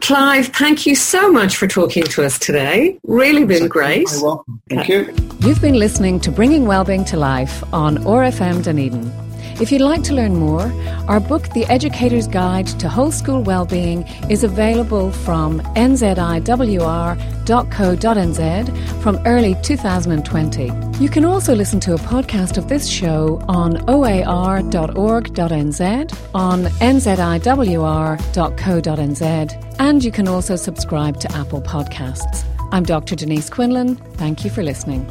Clive, 0.00 0.48
thank 0.48 0.86
you 0.86 0.94
so 0.94 1.30
much 1.30 1.56
for 1.56 1.66
talking 1.66 2.04
to 2.04 2.24
us 2.24 2.38
today. 2.38 2.98
Really 3.04 3.44
been 3.44 3.62
So, 3.62 3.68
great. 3.68 4.10
You're 4.10 4.22
welcome. 4.22 4.62
Thank 4.68 4.88
you. 4.88 5.14
You've 5.40 5.60
been 5.60 5.78
listening 5.78 6.20
to 6.20 6.30
Bringing 6.30 6.66
Wellbeing 6.66 7.04
to 7.06 7.16
Life 7.16 7.62
on 7.72 7.98
OAR 8.06 8.22
FM 8.24 8.62
Dunedin. 8.62 9.27
If 9.60 9.72
you'd 9.72 9.82
like 9.82 10.04
to 10.04 10.14
learn 10.14 10.36
more, 10.36 10.72
our 11.08 11.18
book, 11.18 11.48
The 11.48 11.64
Educator's 11.66 12.28
Guide 12.28 12.68
to 12.78 12.88
Whole 12.88 13.10
School 13.10 13.42
Wellbeing, 13.42 14.06
is 14.30 14.44
available 14.44 15.10
from 15.10 15.60
nziwr.co.nz 15.74 16.22
from 19.02 19.18
early 19.26 19.56
2020. 19.62 20.70
You 21.00 21.08
can 21.08 21.24
also 21.24 21.56
listen 21.56 21.80
to 21.80 21.94
a 21.94 21.98
podcast 21.98 22.56
of 22.56 22.68
this 22.68 22.88
show 22.88 23.42
on 23.48 23.78
oar.org.nz, 23.90 24.68
on 26.34 26.62
nziwr.co.nz, 26.62 27.34
and 29.80 30.04
you 30.04 30.12
can 30.12 30.28
also 30.28 30.54
subscribe 30.54 31.18
to 31.18 31.32
Apple 31.32 31.62
Podcasts. 31.62 32.44
I'm 32.70 32.84
Dr. 32.84 33.16
Denise 33.16 33.50
Quinlan. 33.50 33.96
Thank 33.96 34.44
you 34.44 34.50
for 34.50 34.62
listening. 34.62 35.04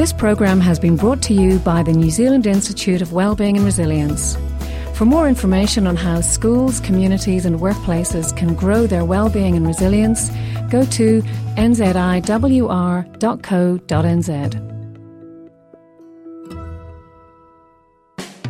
This 0.00 0.14
program 0.14 0.60
has 0.60 0.78
been 0.78 0.96
brought 0.96 1.20
to 1.24 1.34
you 1.34 1.58
by 1.58 1.82
the 1.82 1.92
New 1.92 2.08
Zealand 2.08 2.46
Institute 2.46 3.02
of 3.02 3.12
Wellbeing 3.12 3.58
and 3.58 3.66
Resilience. 3.66 4.34
For 4.94 5.04
more 5.04 5.28
information 5.28 5.86
on 5.86 5.94
how 5.94 6.22
schools, 6.22 6.80
communities, 6.80 7.44
and 7.44 7.60
workplaces 7.60 8.34
can 8.34 8.54
grow 8.54 8.86
their 8.86 9.04
well-being 9.04 9.56
and 9.56 9.66
resilience, 9.66 10.30
go 10.70 10.86
to 10.86 11.20
nziwr.co.nz. 11.58 12.30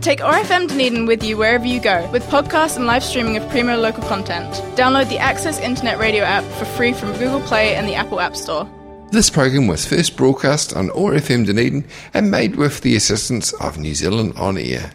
Take 0.00 0.20
OAR 0.20 0.34
FM 0.34 0.68
Dunedin 0.68 1.06
with 1.06 1.24
you 1.24 1.36
wherever 1.36 1.66
you 1.66 1.80
go 1.80 2.08
with 2.12 2.22
podcasts 2.26 2.76
and 2.76 2.86
live 2.86 3.02
streaming 3.02 3.36
of 3.36 3.48
premier 3.48 3.76
local 3.76 4.04
content. 4.04 4.54
Download 4.76 5.08
the 5.08 5.18
Access 5.18 5.58
Internet 5.58 5.98
Radio 5.98 6.22
app 6.22 6.44
for 6.44 6.64
free 6.64 6.92
from 6.92 7.10
Google 7.14 7.40
Play 7.40 7.74
and 7.74 7.88
the 7.88 7.96
Apple 7.96 8.20
App 8.20 8.36
Store. 8.36 8.70
This 9.10 9.28
program 9.28 9.66
was 9.66 9.84
first 9.84 10.16
broadcast 10.16 10.76
on 10.76 10.88
OAR 10.90 11.14
FM 11.14 11.44
Dunedin 11.44 11.84
and 12.14 12.30
made 12.30 12.54
with 12.54 12.82
the 12.82 12.94
assistance 12.94 13.52
of 13.54 13.76
New 13.76 13.92
Zealand 13.92 14.34
On 14.36 14.56
Air. 14.56 14.92